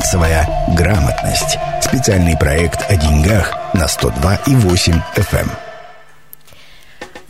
Финансовая 0.00 0.48
грамотность. 0.68 1.58
Специальный 1.82 2.34
проект 2.34 2.90
о 2.90 2.96
деньгах 2.96 3.52
на 3.74 3.84
102,8 3.84 4.98
FM. 5.14 5.69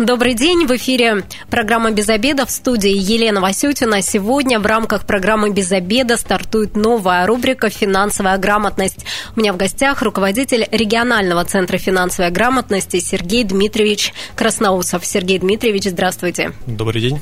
Добрый 0.01 0.33
день, 0.33 0.65
в 0.65 0.75
эфире 0.77 1.25
программа 1.51 1.91
«Без 1.91 2.09
обеда» 2.09 2.47
в 2.47 2.51
студии 2.51 2.91
Елена 2.91 3.43
Васютина. 3.43 4.01
Сегодня 4.01 4.59
в 4.59 4.65
рамках 4.65 5.05
программы 5.05 5.51
«Без 5.51 5.71
обеда» 5.73 6.17
стартует 6.17 6.75
новая 6.75 7.27
рубрика 7.27 7.69
«Финансовая 7.69 8.39
грамотность». 8.39 9.05
У 9.37 9.41
меня 9.41 9.53
в 9.53 9.59
гостях 9.59 10.01
руководитель 10.01 10.67
регионального 10.71 11.45
центра 11.45 11.77
финансовой 11.77 12.31
грамотности 12.31 12.99
Сергей 12.99 13.45
Дмитриевич 13.45 14.15
Красноусов. 14.37 15.05
Сергей 15.05 15.39
Дмитриевич, 15.39 15.85
здравствуйте. 15.85 16.53
Добрый 16.67 17.03
день. 17.03 17.21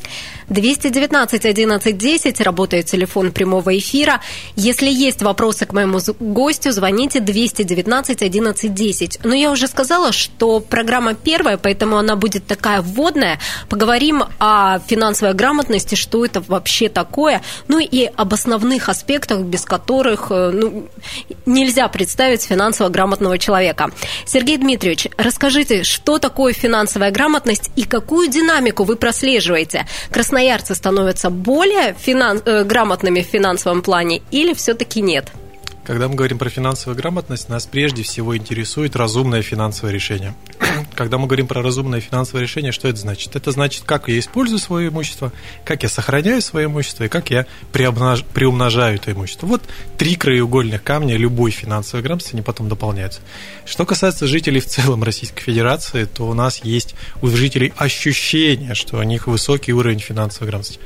219 0.48 1.44
11 1.44 1.98
10, 1.98 2.40
работает 2.40 2.86
телефон 2.86 3.32
прямого 3.32 3.76
эфира. 3.76 4.20
Если 4.54 4.88
есть 4.88 5.20
вопросы 5.20 5.66
к 5.66 5.72
моему 5.72 5.98
гостю, 6.20 6.70
звоните 6.70 7.18
219 7.18 8.22
11 8.22 8.72
10. 8.72 9.18
Но 9.24 9.34
я 9.34 9.50
уже 9.50 9.66
сказала, 9.66 10.12
что 10.12 10.60
программа 10.60 11.14
первая, 11.14 11.58
поэтому 11.58 11.98
она 11.98 12.14
будет 12.14 12.46
такая 12.46 12.67
такая 12.68 12.82
вводная. 12.82 13.38
Поговорим 13.68 14.24
о 14.38 14.78
финансовой 14.80 15.34
грамотности, 15.34 15.94
что 15.94 16.24
это 16.24 16.42
вообще 16.46 16.88
такое, 16.88 17.40
ну 17.66 17.78
и 17.78 18.10
об 18.16 18.34
основных 18.34 18.88
аспектах, 18.90 19.40
без 19.40 19.64
которых 19.64 20.26
э, 20.30 20.50
ну, 20.52 20.88
нельзя 21.46 21.88
представить 21.88 22.42
финансово 22.42 22.90
грамотного 22.90 23.38
человека. 23.38 23.90
Сергей 24.26 24.58
Дмитриевич, 24.58 25.08
расскажите, 25.16 25.82
что 25.82 26.18
такое 26.18 26.52
финансовая 26.52 27.10
грамотность 27.10 27.70
и 27.76 27.84
какую 27.84 28.28
динамику 28.28 28.84
вы 28.84 28.96
прослеживаете? 28.96 29.86
Красноярцы 30.10 30.74
становятся 30.74 31.30
более 31.30 31.94
финанс... 31.98 32.42
Э, 32.44 32.64
грамотными 32.64 33.22
в 33.22 33.26
финансовом 33.26 33.80
плане 33.80 34.20
или 34.30 34.52
все-таки 34.52 35.00
нет? 35.00 35.32
Когда 35.88 36.06
мы 36.06 36.16
говорим 36.16 36.36
про 36.36 36.50
финансовую 36.50 36.98
грамотность, 36.98 37.48
нас 37.48 37.64
прежде 37.64 38.02
всего 38.02 38.36
интересует 38.36 38.94
разумное 38.94 39.40
финансовое 39.40 39.90
решение. 39.90 40.34
Когда 40.94 41.16
мы 41.16 41.26
говорим 41.26 41.46
про 41.46 41.62
разумное 41.62 42.02
финансовое 42.02 42.42
решение, 42.42 42.72
что 42.72 42.88
это 42.88 42.98
значит? 42.98 43.34
Это 43.36 43.52
значит, 43.52 43.84
как 43.86 44.06
я 44.08 44.18
использую 44.18 44.58
свое 44.58 44.90
имущество, 44.90 45.32
как 45.64 45.84
я 45.84 45.88
сохраняю 45.88 46.42
свое 46.42 46.66
имущество 46.66 47.04
и 47.04 47.08
как 47.08 47.30
я 47.30 47.46
приумножаю 47.72 48.96
это 48.96 49.12
имущество. 49.12 49.46
Вот 49.46 49.62
три 49.96 50.16
краеугольных 50.16 50.82
камня 50.82 51.16
любой 51.16 51.52
финансовой 51.52 52.02
грамотности, 52.02 52.34
они 52.34 52.42
потом 52.42 52.68
дополняются. 52.68 53.22
Что 53.64 53.86
касается 53.86 54.26
жителей 54.26 54.60
в 54.60 54.66
целом 54.66 55.02
Российской 55.02 55.40
Федерации, 55.40 56.04
то 56.04 56.28
у 56.28 56.34
нас 56.34 56.62
есть 56.64 56.96
у 57.22 57.28
жителей 57.28 57.72
ощущение, 57.78 58.74
что 58.74 58.98
у 58.98 59.02
них 59.04 59.26
высокий 59.26 59.72
уровень 59.72 60.00
финансовой 60.00 60.48
грамотности. 60.48 60.80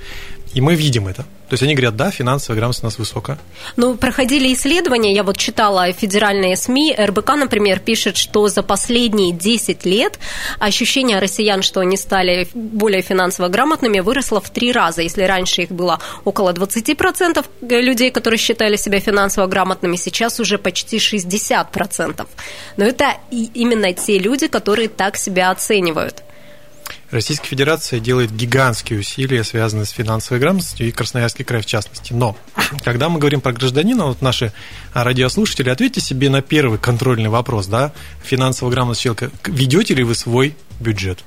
И 0.54 0.60
мы 0.60 0.74
видим 0.74 1.08
это. 1.08 1.22
То 1.48 1.54
есть 1.54 1.62
они 1.62 1.74
говорят, 1.74 1.96
да, 1.96 2.10
финансовая 2.10 2.56
грамотность 2.58 2.82
у 2.82 2.86
нас 2.86 2.98
высокая. 2.98 3.38
Ну, 3.76 3.94
проходили 3.96 4.52
исследования, 4.54 5.12
я 5.14 5.22
вот 5.22 5.36
читала 5.36 5.92
федеральные 5.92 6.56
СМИ, 6.56 6.94
РБК, 6.98 7.36
например, 7.36 7.78
пишет, 7.78 8.16
что 8.16 8.48
за 8.48 8.62
последние 8.62 9.32
10 9.32 9.84
лет 9.84 10.18
ощущение 10.58 11.18
россиян, 11.18 11.62
что 11.62 11.80
они 11.80 11.98
стали 11.98 12.48
более 12.54 13.02
финансово 13.02 13.48
грамотными, 13.48 14.00
выросло 14.00 14.40
в 14.40 14.48
три 14.50 14.72
раза. 14.72 15.02
Если 15.02 15.22
раньше 15.24 15.62
их 15.62 15.70
было 15.70 16.00
около 16.24 16.52
20% 16.52 17.44
людей, 17.60 18.10
которые 18.10 18.38
считали 18.38 18.76
себя 18.76 19.00
финансово 19.00 19.46
грамотными, 19.46 19.96
сейчас 19.96 20.40
уже 20.40 20.56
почти 20.56 20.96
60%. 20.96 22.26
Но 22.78 22.84
это 22.84 23.16
именно 23.30 23.92
те 23.92 24.18
люди, 24.18 24.46
которые 24.46 24.88
так 24.88 25.18
себя 25.18 25.50
оценивают. 25.50 26.22
Российская 27.12 27.48
Федерация 27.48 28.00
делает 28.00 28.34
гигантские 28.34 28.98
усилия, 28.98 29.44
связанные 29.44 29.84
с 29.84 29.90
финансовой 29.90 30.40
грамотностью, 30.40 30.88
и 30.88 30.92
Красноярский 30.92 31.44
край 31.44 31.60
в 31.60 31.66
частности. 31.66 32.14
Но, 32.14 32.38
когда 32.82 33.10
мы 33.10 33.18
говорим 33.18 33.42
про 33.42 33.52
гражданина, 33.52 34.06
вот 34.06 34.22
наши 34.22 34.50
радиослушатели, 34.94 35.68
ответьте 35.68 36.00
себе 36.00 36.30
на 36.30 36.40
первый 36.40 36.78
контрольный 36.78 37.28
вопрос, 37.28 37.66
да, 37.66 37.92
финансовая 38.24 38.72
грамотность 38.72 39.02
человека. 39.02 39.30
Ведете 39.44 39.92
ли 39.92 40.04
вы 40.04 40.14
свой 40.14 40.56
бюджет? 40.80 41.22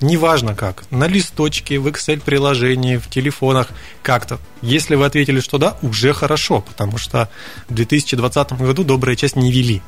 Неважно 0.00 0.54
как, 0.54 0.84
на 0.90 1.06
листочке, 1.06 1.78
в 1.78 1.86
Excel-приложении, 1.86 2.96
в 2.96 3.10
телефонах, 3.10 3.68
как-то. 4.02 4.38
Если 4.62 4.94
вы 4.94 5.04
ответили, 5.04 5.40
что 5.40 5.58
да, 5.58 5.76
уже 5.82 6.14
хорошо, 6.14 6.62
потому 6.62 6.96
что 6.96 7.28
в 7.68 7.74
2020 7.74 8.52
году 8.54 8.84
добрая 8.84 9.16
часть 9.16 9.36
не 9.36 9.52
вели 9.52 9.82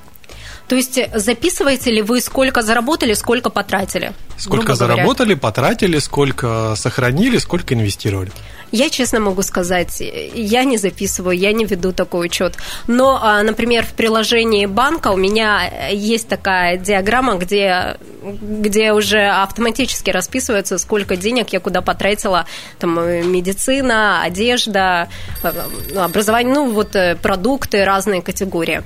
то 0.68 0.76
есть 0.76 0.98
э, 0.98 1.10
записываете 1.14 1.90
ли 1.90 2.02
вы, 2.02 2.20
сколько 2.20 2.62
заработали, 2.62 3.14
сколько 3.14 3.50
потратили? 3.50 4.12
Сколько 4.36 4.74
заработали, 4.74 5.34
потратили, 5.34 5.98
сколько 5.98 6.74
сохранили, 6.76 7.38
сколько 7.38 7.74
инвестировали? 7.74 8.30
Я 8.70 8.90
честно 8.90 9.18
могу 9.18 9.40
сказать, 9.42 10.02
я 10.34 10.64
не 10.64 10.76
записываю, 10.76 11.36
я 11.36 11.52
не 11.52 11.64
веду 11.64 11.92
такой 11.92 12.26
учет. 12.26 12.56
Но, 12.86 13.18
а, 13.20 13.42
например, 13.42 13.86
в 13.86 13.94
приложении 13.94 14.66
банка 14.66 15.08
у 15.08 15.16
меня 15.16 15.88
есть 15.90 16.28
такая 16.28 16.76
диаграмма, 16.76 17.36
где, 17.36 17.96
где 18.22 18.92
уже 18.92 19.26
автоматически 19.26 20.10
расписывается, 20.10 20.76
сколько 20.76 21.16
денег 21.16 21.48
я 21.48 21.60
куда 21.60 21.80
потратила. 21.80 22.44
Там 22.78 22.98
э, 22.98 23.22
медицина, 23.22 24.22
одежда, 24.22 25.08
э, 25.42 25.50
образование, 25.96 26.54
ну 26.54 26.70
вот 26.70 26.94
продукты, 27.22 27.86
разные 27.86 28.20
категории. 28.20 28.82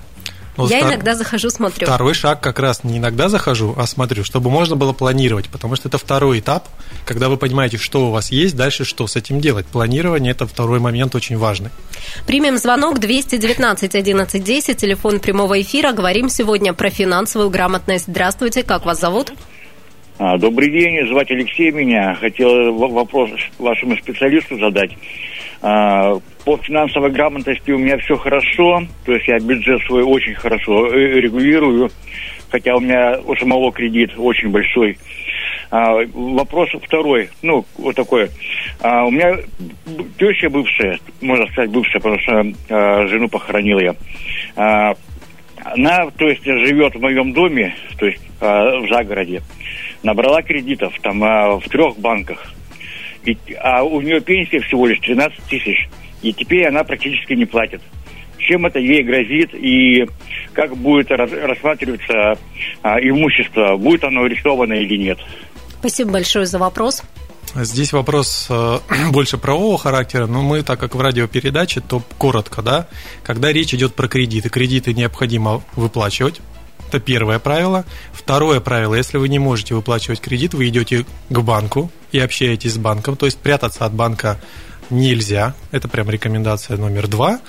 Ну, 0.56 0.66
я 0.66 0.78
втор... 0.78 0.90
иногда 0.90 1.14
захожу, 1.14 1.48
смотрю. 1.48 1.86
Второй 1.86 2.12
шаг 2.14 2.40
как 2.40 2.58
раз 2.58 2.84
не 2.84 2.98
иногда 2.98 3.28
захожу, 3.28 3.74
а 3.76 3.86
смотрю, 3.86 4.22
чтобы 4.22 4.50
можно 4.50 4.76
было 4.76 4.92
планировать, 4.92 5.48
потому 5.48 5.76
что 5.76 5.88
это 5.88 5.96
второй 5.96 6.40
этап, 6.40 6.68
когда 7.06 7.28
вы 7.28 7.38
понимаете, 7.38 7.78
что 7.78 8.08
у 8.08 8.10
вас 8.10 8.30
есть, 8.30 8.54
дальше 8.54 8.84
что 8.84 9.06
с 9.06 9.16
этим 9.16 9.40
делать. 9.40 9.66
Планирование– 9.66 10.30
это 10.32 10.46
второй 10.46 10.78
момент 10.78 11.14
очень 11.14 11.38
важный. 11.38 11.70
Примем 12.26 12.58
звонок 12.58 12.98
219 13.00 13.94
11 13.94 14.44
10, 14.44 14.76
телефон 14.76 15.20
прямого 15.20 15.60
эфира. 15.60 15.92
Говорим 15.92 16.28
сегодня 16.28 16.74
про 16.74 16.90
финансовую 16.90 17.48
грамотность. 17.48 18.04
Здравствуйте, 18.08 18.62
как 18.62 18.84
вас 18.84 19.00
зовут? 19.00 19.32
А, 20.18 20.36
добрый 20.36 20.70
день, 20.70 21.08
звать 21.08 21.30
Алексей 21.30 21.70
меня. 21.72 22.14
Хотел 22.14 22.74
вопрос 22.74 23.30
вашему 23.58 23.96
специалисту 23.96 24.58
задать. 24.58 24.92
А, 25.62 26.18
по 26.44 26.56
финансовой 26.58 27.10
грамотности 27.10 27.70
у 27.70 27.78
меня 27.78 27.96
все 27.98 28.16
хорошо, 28.16 28.82
то 29.04 29.12
есть 29.12 29.28
я 29.28 29.38
бюджет 29.38 29.80
свой 29.86 30.02
очень 30.02 30.34
хорошо 30.34 30.88
э, 30.88 31.20
регулирую, 31.20 31.88
хотя 32.50 32.74
у 32.74 32.80
меня 32.80 33.20
у 33.24 33.36
самого 33.36 33.70
кредит 33.70 34.10
очень 34.16 34.50
большой. 34.50 34.98
А, 35.70 35.94
вопрос 36.12 36.68
второй, 36.82 37.30
ну, 37.42 37.64
вот 37.78 37.94
такой. 37.94 38.28
А, 38.80 39.04
у 39.04 39.10
меня 39.12 39.36
теща 40.18 40.50
бывшая, 40.50 40.98
можно 41.20 41.46
сказать 41.52 41.70
бывшая, 41.70 42.00
потому 42.00 42.18
что 42.18 42.42
а, 42.68 43.06
жену 43.06 43.28
похоронил 43.28 43.78
я. 43.78 43.94
А, 44.56 44.94
она, 45.64 46.10
то 46.10 46.28
есть, 46.28 46.44
живет 46.44 46.94
в 46.94 47.00
моем 47.00 47.32
доме, 47.32 47.76
то 47.98 48.06
есть 48.06 48.20
а, 48.40 48.80
в 48.80 48.88
загороде. 48.88 49.42
Набрала 50.02 50.42
кредитов 50.42 50.92
там 51.02 51.22
а, 51.22 51.58
в 51.58 51.68
трех 51.68 51.96
банках. 51.98 52.52
И, 53.24 53.36
а 53.60 53.82
у 53.82 54.00
нее 54.00 54.20
пенсия 54.20 54.60
всего 54.60 54.86
лишь 54.86 54.98
13 55.00 55.38
тысяч. 55.44 55.88
И 56.22 56.32
теперь 56.32 56.66
она 56.66 56.84
практически 56.84 57.32
не 57.34 57.44
платит. 57.44 57.80
Чем 58.38 58.66
это 58.66 58.78
ей 58.78 59.02
грозит 59.02 59.54
и 59.54 60.06
как 60.52 60.76
будет 60.76 61.10
рассматриваться 61.10 62.38
а, 62.82 62.98
имущество, 62.98 63.76
будет 63.76 64.04
оно 64.04 64.22
арестовано 64.24 64.72
или 64.74 64.96
нет? 64.96 65.18
Спасибо 65.78 66.12
большое 66.12 66.46
за 66.46 66.58
вопрос. 66.58 67.02
Здесь 67.54 67.92
вопрос 67.92 68.46
э, 68.48 68.78
больше 69.12 69.36
правового 69.36 69.78
характера, 69.78 70.26
но 70.26 70.42
мы, 70.42 70.62
так 70.62 70.80
как 70.80 70.94
в 70.94 71.00
радиопередаче, 71.00 71.80
то 71.80 72.02
коротко, 72.18 72.62
да, 72.62 72.88
когда 73.22 73.52
речь 73.52 73.74
идет 73.74 73.94
про 73.94 74.08
кредиты, 74.08 74.48
кредиты 74.48 74.94
необходимо 74.94 75.62
выплачивать, 75.76 76.40
это 76.92 77.00
первое 77.00 77.38
правило. 77.38 77.86
Второе 78.12 78.60
правило, 78.60 78.94
если 78.94 79.16
вы 79.16 79.30
не 79.30 79.38
можете 79.38 79.74
выплачивать 79.74 80.20
кредит, 80.20 80.52
вы 80.52 80.68
идете 80.68 81.06
к 81.30 81.38
банку 81.40 81.90
и 82.12 82.18
общаетесь 82.18 82.74
с 82.74 82.76
банком, 82.76 83.16
то 83.16 83.24
есть 83.24 83.38
прятаться 83.38 83.86
от 83.86 83.94
банка 83.94 84.38
нельзя. 84.90 85.54
Это 85.70 85.88
прям 85.88 86.10
рекомендация 86.10 86.76
номер 86.76 87.08
два. 87.08 87.40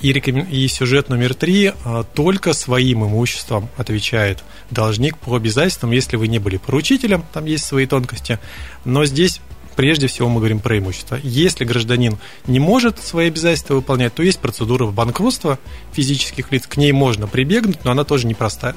И, 0.00 0.12
рекомен... 0.12 0.46
и 0.46 0.66
сюжет 0.68 1.08
номер 1.08 1.34
три 1.34 1.72
а, 1.84 2.04
только 2.04 2.54
своим 2.54 3.04
имуществом 3.04 3.68
отвечает 3.76 4.42
должник 4.70 5.16
по 5.18 5.36
обязательствам, 5.36 5.90
если 5.92 6.16
вы 6.16 6.28
не 6.28 6.38
были 6.38 6.56
поручителем, 6.56 7.24
там 7.32 7.44
есть 7.44 7.64
свои 7.64 7.86
тонкости. 7.86 8.38
Но 8.84 9.04
здесь 9.04 9.40
прежде 9.76 10.06
всего 10.06 10.28
мы 10.28 10.36
говорим 10.36 10.60
про 10.60 10.78
имущество. 10.78 11.18
Если 11.22 11.64
гражданин 11.64 12.18
не 12.46 12.60
может 12.60 12.98
свои 12.98 13.28
обязательства 13.28 13.74
выполнять, 13.74 14.14
то 14.14 14.22
есть 14.22 14.38
процедура 14.38 14.86
банкротства 14.86 15.58
физических 15.92 16.52
лиц, 16.52 16.66
к 16.66 16.76
ней 16.76 16.92
можно 16.92 17.26
прибегнуть, 17.26 17.84
но 17.84 17.90
она 17.90 18.04
тоже 18.04 18.26
непростая. 18.26 18.76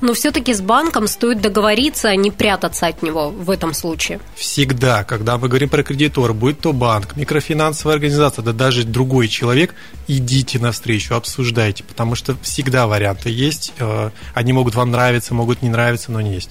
Но 0.00 0.14
все-таки 0.14 0.54
с 0.54 0.60
банком 0.60 1.08
стоит 1.08 1.40
договориться, 1.40 2.08
а 2.08 2.16
не 2.16 2.30
прятаться 2.30 2.86
от 2.86 3.02
него 3.02 3.30
в 3.30 3.50
этом 3.50 3.74
случае. 3.74 4.20
Всегда, 4.34 5.04
когда 5.04 5.38
мы 5.38 5.48
говорим 5.48 5.68
про 5.68 5.82
кредитор, 5.82 6.32
будь 6.34 6.60
то 6.60 6.72
банк, 6.72 7.16
микрофинансовая 7.16 7.96
организация, 7.96 8.42
да 8.42 8.52
даже 8.52 8.84
другой 8.84 9.28
человек, 9.28 9.74
идите 10.06 10.58
навстречу, 10.58 11.14
обсуждайте, 11.14 11.84
потому 11.84 12.14
что 12.14 12.36
всегда 12.42 12.86
варианты 12.86 13.30
есть. 13.30 13.72
Э, 13.78 14.10
они 14.34 14.52
могут 14.52 14.74
вам 14.74 14.90
нравиться, 14.90 15.34
могут 15.34 15.62
не 15.62 15.68
нравиться, 15.68 16.12
но 16.12 16.20
не 16.20 16.34
есть. 16.34 16.50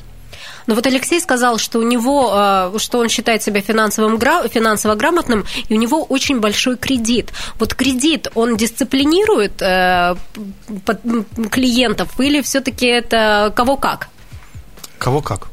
Но 0.68 0.76
вот 0.76 0.86
Алексей 0.86 1.20
сказал, 1.20 1.58
что 1.58 1.80
у 1.80 1.84
него, 1.84 2.32
э, 2.34 2.80
что 2.80 3.00
он 3.00 3.10
считает 3.10 3.44
себя 3.44 3.62
финансовым, 3.62 4.20
финансово 4.50 4.96
грамотным, 4.96 5.46
и 5.70 5.74
у 5.74 5.78
него 5.78 6.04
очень 6.04 6.40
большой 6.40 6.78
кредит. 6.78 7.32
Вот 7.60 7.74
кредит, 7.74 8.28
он 8.36 8.58
дисциплинирует 8.58 9.62
э, 9.62 10.16
клиентов 11.52 12.20
или 12.20 12.42
все-таки 12.42 12.86
это 12.86 13.52
кого 13.56 13.78
как? 13.78 14.10
Кого 14.98 15.22
как? 15.22 15.48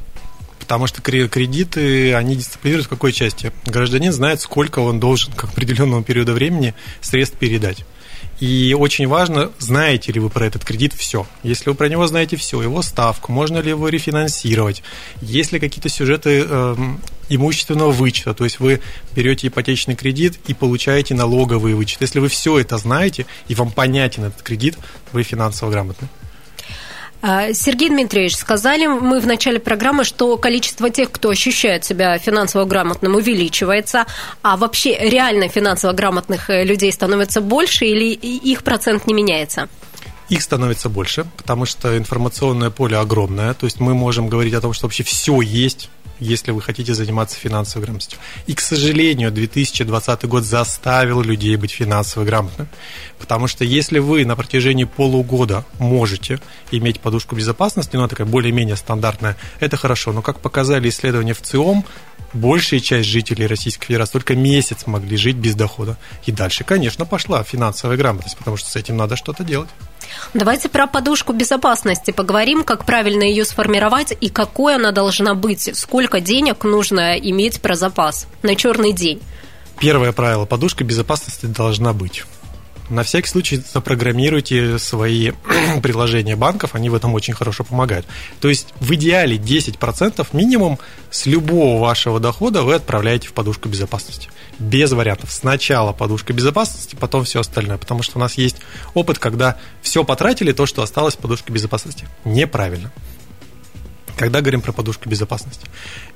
Потому 0.58 0.87
что 0.87 1.02
кредиты, 1.02 2.14
они 2.14 2.37
дисциплинируют 2.37 2.87
в 2.87 2.88
какой 2.88 3.12
части? 3.12 3.52
Гражданин 3.67 4.12
знает, 4.12 4.41
сколько 4.41 4.79
он 4.79 4.99
должен 4.99 5.32
к 5.35 5.44
определенному 5.44 6.02
периоду 6.02 6.32
времени 6.32 6.75
средств 7.02 7.37
передать. 7.37 7.85
И 8.40 8.75
очень 8.78 9.06
важно, 9.06 9.52
знаете 9.58 10.12
ли 10.12 10.20
вы 10.20 10.28
про 10.28 10.46
этот 10.46 10.64
кредит 10.64 10.92
все. 10.92 11.26
Если 11.42 11.70
вы 11.70 11.76
про 11.76 11.88
него 11.88 12.06
знаете 12.06 12.36
все, 12.36 12.60
его 12.60 12.82
ставку, 12.82 13.32
можно 13.32 13.58
ли 13.58 13.70
его 13.70 13.88
рефинансировать, 13.88 14.82
есть 15.20 15.52
ли 15.52 15.60
какие-то 15.60 15.88
сюжеты 15.88 16.44
э, 16.46 16.76
имущественного 17.28 17.92
вычета, 17.92 18.34
то 18.34 18.44
есть 18.44 18.60
вы 18.60 18.81
берете 19.14 19.46
ипотечный 19.46 19.94
кредит 19.94 20.38
и 20.46 20.54
получаете 20.54 21.14
налоговый 21.14 21.75
вычет. 21.75 22.00
Если 22.00 22.19
вы 22.19 22.28
все 22.28 22.58
это 22.58 22.76
знаете 22.76 23.26
и 23.48 23.54
вам 23.54 23.70
понятен 23.70 24.25
этот 24.25 24.42
кредит, 24.42 24.76
вы 25.12 25.22
финансово 25.22 25.70
грамотны. 25.70 26.08
А, 27.26 27.54
Сергей 27.54 27.88
Дмитриевич, 27.88 28.36
сказали 28.36 28.86
мы 28.86 29.18
в 29.18 29.26
начале 29.26 29.58
программы, 29.58 30.04
что 30.04 30.36
количество 30.36 30.90
тех, 30.90 31.10
кто 31.10 31.30
ощущает 31.30 31.82
себя 31.82 32.18
финансово 32.18 32.66
грамотным, 32.66 33.14
увеличивается, 33.14 34.04
а 34.42 34.58
вообще 34.58 34.94
реально 34.98 35.48
финансово 35.48 35.94
грамотных 35.94 36.50
э, 36.50 36.64
людей 36.64 36.92
становится 36.92 37.40
больше 37.40 37.86
или 37.86 38.12
их 38.12 38.62
процент 38.62 39.06
не 39.06 39.14
меняется? 39.14 39.70
Их 40.28 40.42
становится 40.42 40.90
больше, 40.90 41.24
потому 41.38 41.64
что 41.64 41.96
информационное 41.96 42.68
поле 42.68 42.98
огромное. 42.98 43.54
То 43.54 43.64
есть 43.64 43.80
мы 43.80 43.94
можем 43.94 44.28
говорить 44.28 44.52
о 44.52 44.60
том, 44.60 44.74
что 44.74 44.84
вообще 44.84 45.02
все 45.02 45.40
есть 45.40 45.88
если 46.20 46.52
вы 46.52 46.62
хотите 46.62 46.94
заниматься 46.94 47.37
финансовой 47.38 47.84
грамотностью. 47.84 48.19
И, 48.46 48.55
к 48.55 48.61
сожалению, 48.61 49.31
2020 49.31 50.25
год 50.26 50.44
заставил 50.44 51.22
людей 51.22 51.56
быть 51.56 51.72
финансово 51.72 52.25
грамотными. 52.25 52.69
Потому 53.19 53.46
что 53.46 53.64
если 53.64 53.99
вы 53.99 54.25
на 54.25 54.37
протяжении 54.37 54.84
полугода 54.84 55.64
можете 55.78 56.40
иметь 56.70 57.00
подушку 57.00 57.34
безопасности, 57.37 57.96
ну, 57.96 58.00
она 58.00 58.08
такая 58.08 58.26
более-менее 58.26 58.76
стандартная, 58.76 59.37
это 59.61 59.76
хорошо. 59.76 60.12
Но, 60.12 60.22
как 60.22 60.40
показали 60.40 60.88
исследования 60.88 61.34
в 61.34 61.43
ЦИОМ, 61.43 61.84
большая 62.32 62.81
часть 62.81 63.08
жителей 63.08 63.46
Российской 63.46 63.87
Федерации 63.87 64.12
только 64.12 64.34
месяц 64.34 64.87
могли 64.87 65.16
жить 65.16 65.37
без 65.37 65.55
дохода. 65.55 65.96
И 66.26 66.32
дальше, 66.32 66.64
конечно, 66.64 67.06
пошла 67.06 67.43
финансовая 67.43 67.96
грамотность, 67.96 68.37
потому 68.37 68.56
что 68.56 68.70
с 68.70 68.76
этим 68.76 68.96
надо 68.96 69.16
что-то 69.16 69.44
делать. 69.44 69.70
Давайте 70.34 70.69
про 70.69 70.87
подушку 70.87 71.32
безопасности 71.32 72.11
поговорим, 72.11 72.64
как 72.64 72.84
правильно 72.84 73.22
ее 73.22 73.44
сформировать 73.44 74.16
и 74.20 74.28
какой 74.28 74.76
она 74.76 74.93
должна 74.93 75.34
быть, 75.34 75.70
сколько 75.75 76.20
денег 76.20 76.64
нужно 76.64 77.16
иметь 77.19 77.61
про 77.61 77.75
запас 77.75 78.26
на 78.43 78.55
черный 78.56 78.93
день. 78.93 79.20
Первое 79.78 80.12
правило– 80.12 80.44
подушка 80.46 80.84
безопасности 80.84 81.46
должна 81.46 81.93
быть. 81.93 82.25
На 82.90 83.02
всякий 83.02 83.28
случай 83.28 83.56
запрограммируйте 83.56 84.78
свои 84.78 85.32
приложения 85.82 86.36
банков, 86.36 86.75
они 86.75 86.90
в 86.90 86.94
этом 86.94 87.14
очень 87.14 87.32
хорошо 87.32 87.64
помогают. 87.64 88.06
То 88.40 88.48
есть 88.48 88.75
в 88.78 88.92
идеале 88.94 89.36
10% 89.36 90.26
минимум 90.32 90.78
с 91.10 91.25
любого 91.26 91.81
вашего 91.81 92.20
дохода 92.20 92.62
вы 92.62 92.75
отправляете 92.75 93.28
в 93.28 93.32
подушку 93.32 93.69
безопасности. 93.69 94.28
Без 94.58 94.92
вариантов. 94.92 95.32
Сначала 95.32 95.92
подушка 95.92 96.32
безопасности, 96.32 96.94
потом 96.94 97.25
все 97.25 97.40
остальное. 97.40 97.78
Потому 97.78 98.02
что 98.02 98.19
у 98.19 98.20
нас 98.20 98.34
есть 98.34 98.56
опыт, 98.92 99.19
когда 99.19 99.56
все 99.81 100.04
потратили, 100.04 100.52
то, 100.52 100.66
что 100.66 100.82
осталось 100.82 101.14
в 101.14 101.19
подушке 101.19 101.52
безопасности. 101.52 102.06
Неправильно 102.25 102.92
когда 104.16 104.40
говорим 104.40 104.60
про 104.60 104.72
подушку 104.72 105.08
безопасности. 105.08 105.66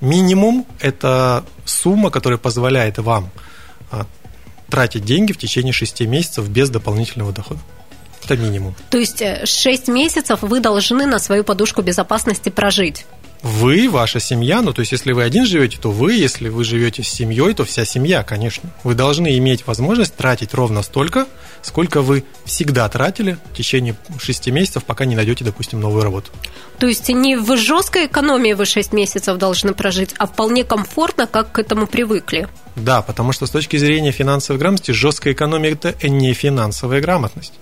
Минимум– 0.01 0.67
это 0.81 1.45
сумма, 1.65 2.11
которая 2.11 2.39
позволяет 2.39 2.99
вам 2.99 3.31
а, 3.91 4.07
тратить 4.69 5.05
деньги 5.05 5.33
в 5.33 5.39
течение 5.39 5.73
6 5.73 6.01
месяцев 6.03 6.49
без 6.49 6.71
дополнительного 6.71 7.33
дохода. 7.33 7.61
Это 8.25 8.37
минимум. 8.37 8.75
То 8.91 8.99
есть 8.99 9.23
6 9.45 9.89
э, 9.89 9.93
месяцев 9.93 10.41
вы 10.43 10.61
должны 10.61 11.07
на 11.07 11.19
свою 11.19 11.45
подушку 11.45 11.83
безопасности 11.83 12.51
прожить? 12.51 13.07
Вы, 13.43 13.89
ваша 13.89 14.19
семья, 14.19 14.63
ну 14.63 14.73
то 14.73 14.81
есть 14.81 14.93
если 14.93 15.13
вы 15.13 15.23
один 15.23 15.47
живете, 15.47 15.79
то 15.81 15.91
вы, 15.91 16.15
если 16.15 16.49
вы 16.49 16.65
живете 16.65 17.03
с 17.03 17.09
семьей, 17.09 17.55
то 17.55 17.65
вся 17.65 17.85
семья, 17.85 18.23
конечно. 18.25 18.71
Вы 18.83 18.95
должны 18.95 19.37
иметь 19.39 19.67
возможность 19.67 20.15
тратить 20.17 20.55
ровно 20.55 20.83
столько, 20.83 21.27
сколько 21.63 22.03
вы 22.03 22.25
всегда 22.45 22.89
тратили 22.89 23.39
в 23.53 23.57
течение 23.57 23.95
6 24.21 24.49
месяцев, 24.49 24.85
пока 24.85 25.05
не 25.05 25.15
найдете, 25.15 25.45
допустим, 25.45 25.81
новую 25.81 26.03
работу. 26.03 26.31
То 26.79 26.87
есть 26.87 27.09
не 27.09 27.37
в 27.37 27.57
жесткой 27.57 28.07
экономии 28.07 28.55
вы 28.55 28.67
6 28.67 28.93
месяцев 28.93 29.39
должны 29.39 29.73
прожить, 29.73 30.15
а 30.19 30.27
вполне 30.27 30.65
комфортно, 30.65 31.27
как 31.27 31.53
к 31.53 31.59
этому 31.59 31.87
привыкли. 31.87 32.49
Да, 32.75 33.03
потому 33.03 33.33
что 33.33 33.47
с 33.47 33.51
точки 33.51 33.77
зрения 33.77 34.13
финансовой 34.13 34.59
грамотности 34.59 34.91
жесткая 34.91 35.35
экономия– 35.35 35.71
это 35.73 36.09
не 36.09 36.33
финансовая 36.35 37.01
грамотность. 37.01 37.53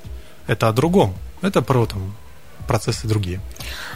Это 0.47 0.69
о 0.69 0.73
другом. 0.73 1.15
Это 1.43 1.61
про 1.63 1.87
там, 1.87 2.15
процессы 2.67 3.07
другие. 3.07 3.41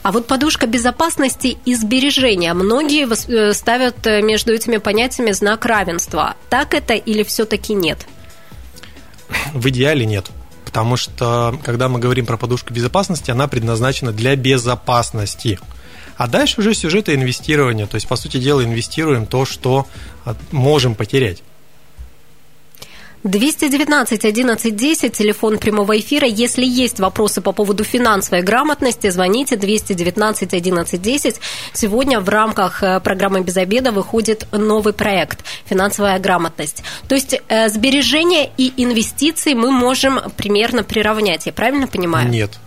А 0.02 0.12
вот 0.12 0.26
подушка 0.26 0.66
безопасности 0.66 1.58
и 1.64 1.74
сбережения. 1.74 2.54
Многие 2.54 3.06
э, 3.06 3.52
ставят 3.52 4.06
э, 4.06 4.22
между 4.22 4.52
этими 4.52 4.78
понятиями 4.78 5.32
знак 5.32 5.64
равенства. 5.66 6.34
Так 6.48 6.74
это 6.74 6.94
или 6.94 7.22
все-таки 7.22 7.74
нет? 7.74 8.06
В 9.52 9.68
идеале 9.68 10.06
нет. 10.06 10.30
Потому 10.64 10.96
что, 10.96 11.58
когда 11.64 11.88
мы 11.88 11.98
говорим 11.98 12.26
про 12.26 12.36
подушку 12.36 12.72
безопасности, 12.72 13.30
она 13.30 13.48
предназначена 13.48 14.12
для 14.12 14.36
безопасности. 14.36 15.58
А 16.16 16.28
дальше 16.28 16.60
уже 16.60 16.74
сюжеты 16.74 17.14
инвестирования. 17.14 17.86
То 17.86 17.96
есть, 17.96 18.06
по 18.06 18.14
сути 18.14 18.36
дела, 18.36 18.62
инвестируем 18.62 19.26
то, 19.26 19.44
что 19.44 19.88
а, 20.24 20.36
можем 20.52 20.94
потерять. 20.94 21.42
219 23.24 24.24
11 24.24 24.76
10, 24.76 25.12
телефон 25.12 25.58
прямого 25.58 25.98
эфира. 25.98 26.26
Если 26.26 26.64
есть 26.64 27.00
вопросы 27.00 27.40
по 27.40 27.52
поводу 27.52 27.84
финансовой 27.84 28.42
грамотности, 28.42 29.10
звоните 29.10 29.56
219 29.56 30.54
11 30.54 31.02
10. 31.02 31.40
Сегодня 31.72 32.20
в 32.20 32.28
рамках 32.28 32.82
э, 32.82 33.00
программы 33.00 33.42
«Без 33.42 33.56
обеда» 33.56 33.92
выходит 33.92 34.46
новый 34.52 34.92
проект 34.92 35.44
«Финансовая 35.66 36.18
грамотность». 36.18 36.82
То 37.08 37.14
есть 37.14 37.38
э, 37.48 37.68
сбережения 37.68 38.50
и 38.56 38.72
инвестиции 38.76 39.54
мы 39.54 39.70
можем 39.70 40.20
примерно 40.36 40.82
приравнять, 40.82 41.46
я 41.46 41.52
правильно 41.52 41.86
понимаю? 41.86 42.28
Нет. 42.28 42.58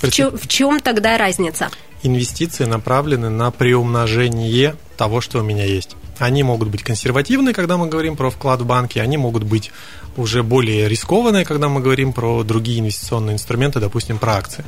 В, 0.00 0.10
чем, 0.10 0.36
в 0.36 0.46
чем 0.48 0.80
тогда 0.80 1.16
разница? 1.16 1.70
инвестиции 2.02 2.64
направлены 2.64 3.30
на 3.30 3.50
приумножение 3.50 4.76
того, 4.96 5.20
что 5.20 5.40
у 5.40 5.42
меня 5.42 5.64
есть. 5.64 5.96
Они 6.18 6.42
могут 6.42 6.68
быть 6.68 6.82
консервативные, 6.82 7.54
когда 7.54 7.76
мы 7.76 7.88
говорим 7.88 8.16
про 8.16 8.30
вклад 8.30 8.60
в 8.60 8.66
банки, 8.66 8.98
они 8.98 9.16
могут 9.16 9.42
быть 9.42 9.70
уже 10.16 10.42
более 10.42 10.88
рискованные, 10.88 11.44
когда 11.44 11.68
мы 11.68 11.80
говорим 11.80 12.12
про 12.12 12.42
другие 12.42 12.80
инвестиционные 12.80 13.34
инструменты, 13.34 13.80
допустим, 13.80 14.18
про 14.18 14.36
акции. 14.36 14.64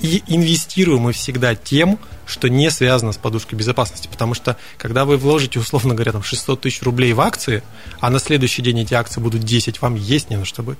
И 0.00 0.22
инвестируем 0.26 1.02
мы 1.02 1.12
всегда 1.12 1.54
тем, 1.54 1.98
что 2.26 2.48
не 2.48 2.70
связано 2.70 3.12
с 3.12 3.16
подушкой 3.16 3.58
безопасности, 3.58 4.08
потому 4.10 4.34
что 4.34 4.56
когда 4.76 5.04
вы 5.04 5.16
вложите, 5.16 5.58
условно 5.58 5.94
говоря, 5.94 6.12
там 6.12 6.22
600 6.22 6.60
тысяч 6.60 6.82
рублей 6.82 7.12
в 7.12 7.20
акции, 7.20 7.62
а 8.00 8.10
на 8.10 8.18
следующий 8.18 8.62
день 8.62 8.80
эти 8.80 8.94
акции 8.94 9.20
будут 9.20 9.42
10, 9.42 9.80
вам 9.80 9.94
есть 9.94 10.30
не 10.30 10.36
на 10.36 10.44
что 10.44 10.62
будет. 10.62 10.78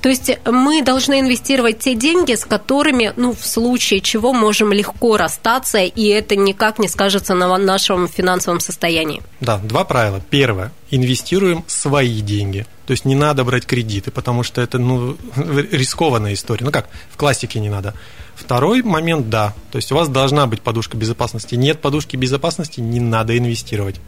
То 0.00 0.08
есть 0.08 0.30
мы 0.44 0.82
должны 0.82 1.20
инвестировать 1.20 1.78
те 1.78 1.94
деньги, 1.94 2.34
с 2.34 2.44
которыми, 2.44 3.12
ну, 3.16 3.32
в 3.34 3.46
случае 3.46 4.00
чего 4.00 4.32
можем 4.32 4.72
легко 4.72 5.16
расстаться, 5.16 5.78
и 5.78 6.06
это 6.06 6.36
никак 6.36 6.78
не 6.78 6.88
скажется 6.88 7.34
на 7.34 7.58
нашем 7.58 8.08
финансовом 8.08 8.60
состоянии. 8.60 9.22
Да, 9.40 9.58
два 9.58 9.84
правила. 9.84 10.20
Первое. 10.30 10.72
Инвестируем 10.90 11.64
свои 11.66 12.20
деньги. 12.20 12.66
То 12.86 12.92
есть 12.92 13.04
не 13.04 13.14
надо 13.14 13.44
брать 13.44 13.66
кредиты, 13.66 14.10
потому 14.10 14.42
что 14.42 14.60
это 14.60 14.78
ну, 14.78 15.16
рискованная 15.70 16.34
история. 16.34 16.64
Ну 16.64 16.72
как, 16.72 16.88
в 17.10 17.16
классике 17.16 17.60
не 17.60 17.68
надо. 17.68 17.94
Второй 18.34 18.82
момент, 18.82 19.28
да. 19.28 19.54
То 19.70 19.76
есть 19.76 19.92
у 19.92 19.94
вас 19.94 20.08
должна 20.08 20.46
быть 20.46 20.62
подушка 20.62 20.96
безопасности. 20.96 21.54
Нет 21.54 21.80
подушки 21.80 22.16
безопасности, 22.16 22.80
не 22.80 22.98
надо 22.98 23.36
инвестировать. 23.36 24.00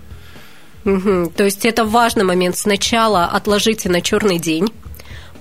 Угу. 0.85 1.33
То 1.37 1.45
есть 1.45 1.65
это 1.65 1.85
важный 1.85 2.25
момент. 2.25 2.57
Сначала 2.57 3.27
отложите 3.27 3.89
на 3.89 4.01
черный 4.01 4.39
день 4.39 4.69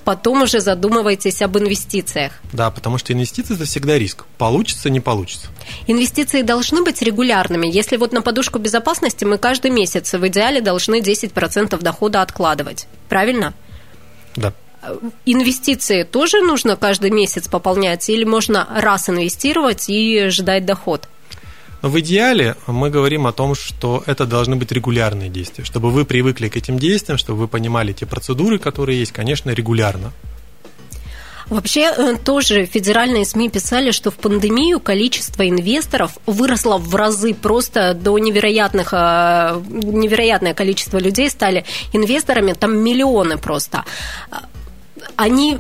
потом 0.04 0.44
уже 0.44 0.60
задумывайтесь 0.60 1.42
об 1.42 1.58
инвестициях. 1.58 2.34
Да, 2.54 2.72
потому 2.72 2.98
что 2.98 3.14
инвестиции– 3.14 3.56
это 3.56 3.66
всегда 3.66 3.98
риск. 3.98 4.26
Получится, 4.38 4.90
не 4.90 5.00
получится. 5.00 5.48
Инвестиции 5.88 6.42
должны 6.42 6.84
быть 6.84 7.02
регулярными. 7.02 7.68
Если 7.68 7.98
вот 7.98 8.12
на 8.12 8.22
подушку 8.22 8.60
безопасности 8.60 9.26
мы 9.26 9.38
каждый 9.38 9.72
месяц 9.72 10.14
в 10.14 10.28
идеале 10.28 10.62
должны 10.62 11.00
10% 11.00 11.82
дохода 11.82 12.22
откладывать. 12.22 12.88
Правильно? 13.10 13.54
Да. 14.36 14.54
Инвестиции 15.26 16.04
тоже 16.04 16.42
нужно 16.42 16.76
каждый 16.76 17.12
месяц 17.12 17.48
пополнять 17.48 18.10
или 18.10 18.24
можно 18.24 18.68
раз 18.76 19.10
инвестировать 19.10 19.90
и 19.90 20.30
ждать 20.30 20.66
доход? 20.66 21.08
Но 21.82 21.90
в 21.90 22.00
идеале 22.00 22.56
мы 22.68 22.90
говорим 22.90 23.26
о 23.28 23.32
том, 23.32 23.56
что 23.56 24.04
это 24.06 24.26
должны 24.26 24.56
быть 24.56 24.72
регулярные 24.72 25.30
действия, 25.30 25.64
чтобы 25.64 25.90
вы 25.92 26.06
привыкли 26.06 26.48
к 26.48 26.56
этим 26.56 26.78
действиям, 26.78 27.18
чтобы 27.18 27.40
вы 27.40 27.48
понимали 27.48 27.94
те 27.94 28.06
процедуры, 28.06 28.60
которые 28.60 29.00
есть, 29.00 29.12
конечно, 29.12 29.50
регулярно. 29.52 30.12
Вообще, 31.52 31.92
э, 31.92 32.16
тоже 32.24 32.66
федеральные 32.66 33.26
СМИ 33.26 33.50
писали, 33.50 33.92
что 33.92 34.10
в 34.10 34.16
пандемию 34.16 34.80
количество 34.80 35.44
инвесторов 35.50 36.12
выросло 36.26 36.78
в 36.78 36.96
разы 36.96 37.34
просто 37.34 37.94
до 37.94 38.18
невероятных, 38.20 38.94
э, 38.94 39.62
невероятное 39.70 40.54
количество 40.54 40.98
людей 40.98 41.30
стали 41.30 41.66
инвесторами, 41.92 42.54
там 42.54 42.78
миллионы 42.78 43.38
просто. 43.38 43.84
Они 45.18 45.58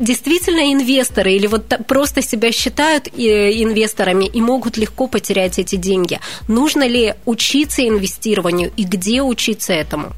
действительно 0.00 0.72
инвесторы 0.72 1.34
или 1.34 1.46
вот 1.46 1.72
просто 1.86 2.22
себя 2.22 2.50
считают 2.50 3.06
э, 3.06 3.62
инвесторами 3.62 4.24
и 4.24 4.40
могут 4.40 4.76
легко 4.76 5.06
потерять 5.06 5.58
эти 5.58 5.76
деньги? 5.76 6.18
Нужно 6.48 6.88
ли 6.88 7.14
учиться 7.26 7.86
инвестированию 7.86 8.72
и 8.76 8.84
где 8.84 9.22
учиться 9.22 9.72
этому? 9.72 10.12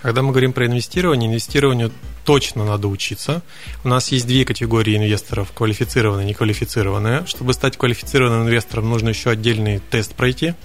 Когда 0.00 0.22
мы 0.22 0.30
говорим 0.30 0.52
про 0.52 0.66
инвестирование, 0.66 1.28
инвестированию 1.28 1.90
точно 2.24 2.64
надо 2.64 2.86
учиться. 2.86 3.42
У 3.82 3.88
нас 3.88 4.12
есть 4.12 4.26
две 4.26 4.44
категории 4.44 4.96
инвесторов, 4.96 5.50
квалифицированные 5.52 6.26
и 6.26 6.28
неквалифицированные. 6.28 7.24
Чтобы 7.26 7.52
стать 7.54 7.76
квалифицированным 7.76 8.42
инвестором, 8.42 8.90
нужно 8.90 9.08
еще 9.08 9.30
отдельный 9.30 9.80
тест 9.90 10.14
пройти– 10.14 10.54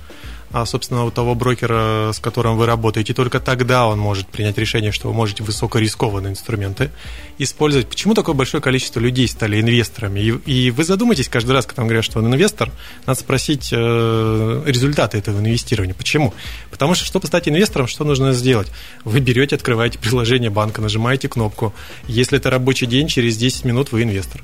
а, 0.53 0.67
собственно, 0.67 1.03
у 1.03 1.09
того 1.09 1.33
брокера, 1.33 2.11
с 2.13 2.19
которым 2.19 2.57
вы 2.57 2.67
работаете, 2.67 3.15
только 3.15 3.39
тогда 3.39 3.87
он 3.87 3.97
может 3.97 4.27
принять 4.27 4.55
решение, 4.59 4.91
что 4.91 5.07
вы 5.07 5.13
можете 5.15 5.43
высокорискованные 5.43 6.31
инструменты 6.31 6.91
использовать. 7.39 7.87
Почему 7.87 8.13
такое 8.13 8.35
большое 8.35 8.61
количество 8.61 8.99
людей 8.99 9.27
стали 9.27 9.59
инвесторами? 9.59 10.19
И, 10.19 10.29
и 10.29 10.71
вы 10.71 10.83
задумайтесь 10.83 11.27
каждый 11.27 11.53
раз, 11.53 11.65
когда 11.65 11.81
вам 11.81 11.87
говорят, 11.87 12.05
что 12.05 12.19
он 12.19 12.27
инвестор, 12.27 12.69
надо 13.07 13.19
спросить 13.19 13.69
э, 13.71 14.63
результаты 14.67 15.17
этого 15.17 15.39
инвестирования. 15.39 15.95
Почему? 15.95 16.35
Потому 16.69 16.93
что, 16.93 17.03
чтобы 17.03 17.25
стать 17.25 17.49
инвестором, 17.49 17.87
что 17.87 18.03
нужно 18.03 18.31
сделать? 18.33 18.71
Вы 19.03 19.21
берете, 19.21 19.55
открываете 19.55 19.97
приложение 19.97 20.51
банка, 20.51 20.81
нажимаете 20.81 21.27
кнопку. 21.29 21.73
Если 22.07 22.37
это 22.37 22.51
рабочий 22.51 22.85
день, 22.85 23.07
через 23.07 23.37
10 23.37 23.65
минут 23.65 23.91
вы 23.91 24.03
инвестор. 24.03 24.43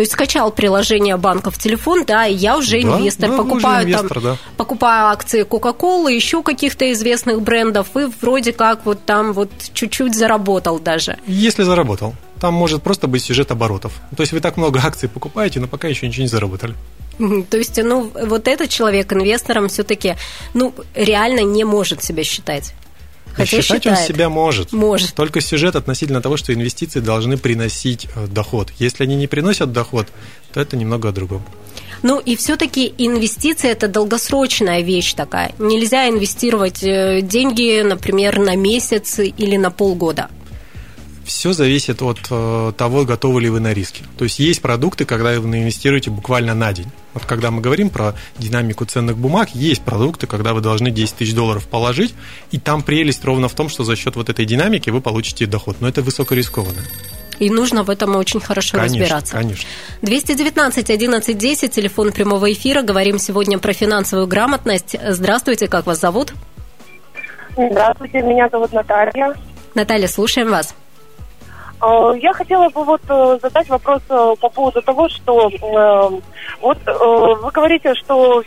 То 0.00 0.02
есть 0.02 0.12
скачал 0.12 0.50
приложение 0.50 1.18
банка 1.18 1.50
в 1.50 1.58
телефон, 1.58 2.06
да, 2.06 2.26
и 2.26 2.32
я 2.32 2.56
уже 2.56 2.80
да, 2.80 2.88
инвестор, 2.88 3.28
да, 3.28 3.36
покупаю, 3.36 3.84
инвестор, 3.84 4.14
там, 4.14 4.22
да. 4.22 4.36
покупаю 4.56 5.08
акции 5.08 5.44
Coca-Cola, 5.44 6.10
еще 6.10 6.42
каких-то 6.42 6.90
известных 6.92 7.42
брендов, 7.42 7.88
и 7.94 8.08
вроде 8.22 8.54
как 8.54 8.86
вот 8.86 9.04
там 9.04 9.34
вот 9.34 9.50
чуть-чуть 9.74 10.14
заработал 10.14 10.78
даже. 10.78 11.18
Если 11.26 11.64
заработал. 11.64 12.14
Там 12.40 12.54
может 12.54 12.82
просто 12.82 13.08
быть 13.08 13.22
сюжет 13.22 13.50
оборотов. 13.50 13.92
То 14.16 14.22
есть 14.22 14.32
вы 14.32 14.40
так 14.40 14.56
много 14.56 14.80
акций 14.82 15.06
покупаете, 15.06 15.60
но 15.60 15.66
пока 15.66 15.86
еще 15.86 16.08
ничего 16.08 16.22
не 16.22 16.28
заработали. 16.28 16.74
То 17.50 17.58
есть, 17.58 17.76
ну, 17.76 18.10
вот 18.24 18.48
этот 18.48 18.70
человек 18.70 19.12
инвестором 19.12 19.68
все-таки, 19.68 20.16
ну, 20.54 20.72
реально 20.94 21.40
не 21.40 21.64
может 21.64 22.02
себя 22.02 22.24
считать. 22.24 22.72
Хотя 23.40 23.62
считать 23.62 23.82
считает. 23.82 23.98
он 23.98 24.04
себя 24.04 24.28
может. 24.28 24.72
Может. 24.72 25.14
Только 25.14 25.40
сюжет 25.40 25.76
относительно 25.76 26.20
того, 26.20 26.36
что 26.36 26.52
инвестиции 26.52 27.00
должны 27.00 27.36
приносить 27.36 28.06
э, 28.14 28.26
доход. 28.26 28.72
Если 28.78 29.04
они 29.04 29.16
не 29.16 29.26
приносят 29.26 29.72
доход, 29.72 30.06
то 30.52 30.60
это 30.60 30.76
немного 30.76 31.08
о 31.08 31.12
другом. 31.12 31.44
Ну 32.02 32.18
и 32.18 32.34
все-таки 32.36 32.94
инвестиции 32.96 33.70
это 33.70 33.88
долгосрочная 33.88 34.80
вещь 34.80 35.14
такая. 35.14 35.52
Нельзя 35.58 36.08
инвестировать 36.08 36.82
э, 36.82 37.20
деньги, 37.22 37.82
например, 37.82 38.38
на 38.38 38.56
месяц 38.56 39.18
или 39.18 39.56
на 39.56 39.70
полгода. 39.70 40.28
Все 41.30 41.52
зависит 41.52 42.02
от 42.02 42.18
э, 42.28 42.72
того, 42.76 43.04
готовы 43.04 43.40
ли 43.40 43.48
вы 43.48 43.60
на 43.60 43.72
риски. 43.72 44.02
То 44.18 44.24
есть 44.24 44.40
есть 44.40 44.60
продукты, 44.60 45.04
когда 45.04 45.38
вы 45.38 45.58
инвестируете 45.58 46.10
буквально 46.10 46.54
на 46.54 46.72
день. 46.72 46.88
Вот 47.14 47.24
когда 47.24 47.52
мы 47.52 47.62
говорим 47.62 47.88
про 47.88 48.14
динамику 48.36 48.84
ценных 48.84 49.16
бумаг, 49.16 49.50
есть 49.54 49.82
продукты, 49.82 50.26
когда 50.26 50.54
вы 50.54 50.60
должны 50.60 50.90
10 50.90 51.14
тысяч 51.14 51.32
долларов 51.32 51.68
положить, 51.68 52.14
и 52.50 52.58
там 52.58 52.82
прелесть 52.82 53.24
ровно 53.24 53.46
в 53.48 53.54
том, 53.54 53.68
что 53.68 53.84
за 53.84 53.94
счет 53.94 54.16
вот 54.16 54.28
этой 54.28 54.44
динамики 54.44 54.90
вы 54.90 55.00
получите 55.00 55.46
доход. 55.46 55.76
Но 55.78 55.88
это 55.88 56.02
высокорискованно. 56.02 56.82
И 57.38 57.48
нужно 57.48 57.84
в 57.84 57.90
этом 57.90 58.16
очень 58.16 58.40
хорошо 58.40 58.78
конечно, 58.78 58.98
разбираться. 58.98 59.32
Конечно. 59.32 59.68
219 60.02 60.90
11 60.90 61.38
10, 61.38 61.70
телефон 61.70 62.10
прямого 62.10 62.52
эфира. 62.52 62.82
Говорим 62.82 63.20
сегодня 63.20 63.60
про 63.60 63.72
финансовую 63.72 64.26
грамотность. 64.26 64.96
Здравствуйте, 65.08 65.68
как 65.68 65.86
вас 65.86 66.00
зовут? 66.00 66.34
Здравствуйте, 67.52 68.20
меня 68.20 68.48
зовут 68.50 68.72
Наталья. 68.72 69.36
Наталья, 69.76 70.08
слушаем 70.08 70.50
вас. 70.50 70.74
Э, 71.82 72.12
я 72.20 72.32
хотела 72.32 72.68
бы 72.68 72.84
вот 72.84 73.00
э, 73.08 73.38
задать 73.40 73.68
вопрос 73.68 74.02
э, 74.10 74.34
по 74.40 74.48
поводу 74.48 74.82
того, 74.82 75.08
что 75.08 75.50
вот 76.60 76.78
вы 76.86 77.50
говорите, 77.52 77.94
что 77.94 78.42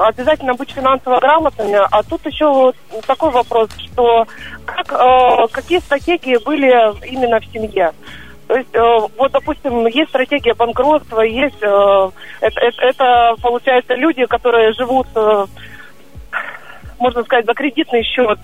обязательно 0.00 0.54
быть 0.54 0.70
финансово 0.70 1.18
грамотными, 1.18 1.78
а 1.90 2.02
тут 2.02 2.24
еще 2.26 2.72
такой 3.06 3.30
вопрос, 3.30 3.70
что 3.78 4.26
как, 4.64 5.50
какие 5.50 5.78
стратегии 5.80 6.36
были 6.44 6.68
именно 7.06 7.40
в 7.40 7.46
семье? 7.46 7.92
То 8.46 8.56
есть, 8.56 8.74
вот, 9.18 9.32
допустим, 9.32 9.86
есть 9.88 10.10
стратегия 10.10 10.54
банкротства, 10.54 11.20
есть, 11.20 11.58
это, 11.58 12.12
это, 12.40 12.82
это 12.82 13.34
получается 13.42 13.94
люди, 13.94 14.24
которые 14.26 14.72
живут, 14.72 15.06
можно 16.98 17.24
сказать, 17.24 17.46
за 17.46 17.54
кредитный 17.54 18.02
счет, 18.04 18.38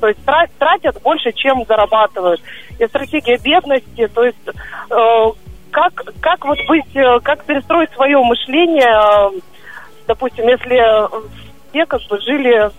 то 0.00 0.08
есть 0.08 0.20
тратят 0.58 1.00
больше, 1.02 1.32
чем 1.32 1.64
зарабатывают. 1.66 2.40
И 2.78 2.86
стратегия 2.86 3.38
бедности, 3.38 4.08
то 4.08 4.24
есть 4.24 4.38
э, 4.48 5.26
как, 5.70 5.92
как 6.20 6.44
вот 6.44 6.58
быть, 6.66 6.96
э, 6.96 7.20
как 7.20 7.44
перестроить 7.44 7.92
свое 7.92 8.18
мышление, 8.22 8.90
э, 8.90 9.40
допустим, 10.06 10.48
если 10.48 10.82
все 11.70 11.86
как 11.86 12.00
бы 12.08 12.20
жили 12.20 12.70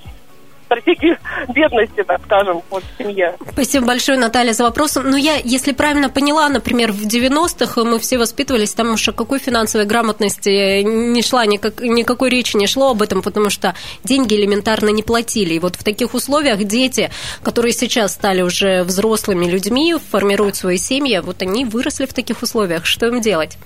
стратегию 0.72 1.18
бедности, 1.50 2.04
так 2.04 2.22
скажем, 2.24 2.62
вот 2.70 2.84
в 2.84 3.04
семье. 3.04 3.36
Спасибо 3.52 3.86
большое, 3.86 4.18
Наталья, 4.18 4.54
за 4.54 4.64
вопрос. 4.64 4.96
Ну, 4.96 5.18
я, 5.18 5.36
если 5.36 5.74
правильно 5.74 6.10
поняла, 6.10 6.48
например, 6.50 6.92
в 6.92 7.06
90-х 7.06 7.84
мы 7.84 8.00
все 8.00 8.18
воспитывались, 8.18 8.74
там 8.74 8.94
уж 8.94 9.08
о 9.10 9.12
какой 9.12 9.40
финансовой 9.40 9.86
грамотности 9.86 10.82
не 10.82 11.22
шла, 11.22 11.46
никак, 11.46 11.82
никакой 11.82 12.30
речи 12.30 12.56
не 12.56 12.68
шло 12.68 12.92
об 12.92 13.02
этом, 13.02 13.22
потому 13.22 13.50
что 13.50 13.76
деньги 14.04 14.36
элементарно 14.36 14.90
не 14.90 15.04
платили. 15.04 15.56
И 15.56 15.60
вот 15.60 15.76
в 15.76 15.84
таких 15.84 16.14
условиях 16.14 16.64
дети, 16.64 17.12
которые 17.44 17.74
сейчас 17.74 18.14
стали 18.14 18.42
уже 18.42 18.84
взрослыми 18.84 19.46
людьми, 19.46 19.96
формируют 20.12 20.56
свои 20.56 20.78
семьи, 20.78 21.20
вот 21.20 21.42
они 21.42 21.66
выросли 21.66 22.06
в 22.06 22.14
таких 22.14 22.42
условиях. 22.42 22.86
Что 22.86 23.08
им 23.08 23.20
делать? 23.22 23.58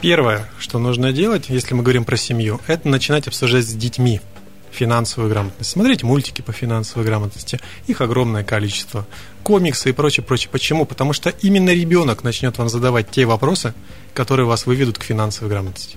Первое, 0.00 0.48
что 0.60 0.78
нужно 0.78 1.12
делать, 1.12 1.46
если 1.48 1.74
мы 1.74 1.82
говорим 1.82 2.04
про 2.04 2.16
семью, 2.16 2.60
это 2.68 2.86
начинать 2.86 3.26
обсуждать 3.26 3.64
с 3.64 3.74
детьми 3.74 4.20
финансовую 4.70 5.30
грамотность. 5.30 5.70
Смотрите 5.70 6.06
мультики 6.06 6.42
по 6.42 6.52
финансовой 6.52 7.06
грамотности, 7.06 7.60
их 7.86 8.00
огромное 8.00 8.44
количество. 8.44 9.06
Комиксы 9.42 9.90
и 9.90 9.92
прочее, 9.92 10.24
прочее. 10.24 10.50
Почему? 10.50 10.84
Потому 10.84 11.12
что 11.12 11.30
именно 11.30 11.70
ребенок 11.70 12.24
начнет 12.24 12.58
вам 12.58 12.68
задавать 12.68 13.10
те 13.10 13.24
вопросы, 13.24 13.74
которые 14.14 14.46
вас 14.46 14.66
выведут 14.66 14.98
к 14.98 15.02
финансовой 15.02 15.50
грамотности. 15.50 15.96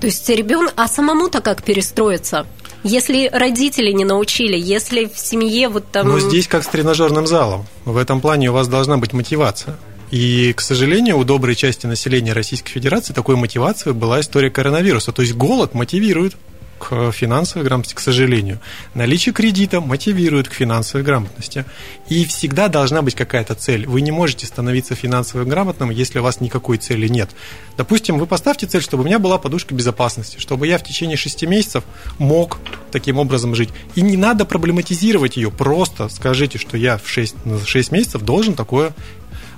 То 0.00 0.06
есть 0.06 0.28
ребенок, 0.28 0.72
а 0.76 0.86
самому-то 0.86 1.40
как 1.40 1.62
перестроиться? 1.62 2.46
Если 2.84 3.28
родители 3.28 3.90
не 3.90 4.04
научили, 4.04 4.56
если 4.56 5.06
в 5.06 5.18
семье 5.18 5.68
вот 5.68 5.90
там... 5.90 6.06
Но 6.06 6.20
здесь 6.20 6.46
как 6.46 6.62
с 6.62 6.68
тренажерным 6.68 7.26
залом. 7.26 7.66
В 7.84 7.96
этом 7.96 8.20
плане 8.20 8.50
у 8.50 8.52
вас 8.52 8.68
должна 8.68 8.96
быть 8.96 9.12
мотивация. 9.12 9.76
И, 10.12 10.52
к 10.54 10.60
сожалению, 10.60 11.18
у 11.18 11.24
доброй 11.24 11.54
части 11.54 11.86
населения 11.86 12.32
Российской 12.32 12.70
Федерации 12.70 13.12
такой 13.12 13.36
мотивацией 13.36 13.94
была 13.94 14.20
история 14.20 14.50
коронавируса. 14.50 15.12
То 15.12 15.22
есть 15.22 15.34
голод 15.34 15.74
мотивирует 15.74 16.36
к 16.78 17.12
финансовой 17.12 17.64
грамотности, 17.64 17.94
к 17.94 18.00
сожалению. 18.00 18.60
Наличие 18.94 19.32
кредита 19.32 19.80
мотивирует 19.80 20.48
к 20.48 20.52
финансовой 20.52 21.04
грамотности. 21.04 21.64
И 22.08 22.24
всегда 22.24 22.68
должна 22.68 23.02
быть 23.02 23.14
какая-то 23.14 23.54
цель. 23.54 23.86
Вы 23.86 24.00
не 24.00 24.10
можете 24.10 24.46
становиться 24.46 24.94
финансово 24.94 25.44
грамотным, 25.44 25.90
если 25.90 26.18
у 26.18 26.22
вас 26.22 26.40
никакой 26.40 26.78
цели 26.78 27.08
нет. 27.08 27.30
Допустим, 27.76 28.18
вы 28.18 28.26
поставьте 28.26 28.66
цель, 28.66 28.82
чтобы 28.82 29.02
у 29.02 29.06
меня 29.06 29.18
была 29.18 29.38
подушка 29.38 29.74
безопасности, 29.74 30.38
чтобы 30.38 30.66
я 30.66 30.78
в 30.78 30.84
течение 30.84 31.16
6 31.16 31.42
месяцев 31.44 31.84
мог 32.18 32.58
таким 32.90 33.18
образом 33.18 33.54
жить. 33.54 33.70
И 33.94 34.00
не 34.00 34.16
надо 34.16 34.44
проблематизировать 34.44 35.36
ее, 35.36 35.50
просто 35.50 36.08
скажите, 36.08 36.58
что 36.58 36.76
я 36.76 36.98
в 36.98 37.08
6, 37.08 37.36
6 37.66 37.92
месяцев 37.92 38.22
должен 38.22 38.54
такое, 38.54 38.94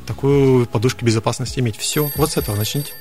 такую 0.07 0.67
подушку 0.67 1.05
безопасности 1.05 1.61
иметь. 1.61 1.77
Все, 1.77 2.11
вот 2.17 2.33
с 2.33 2.37
этого 2.37 2.57
начните. 2.57 2.93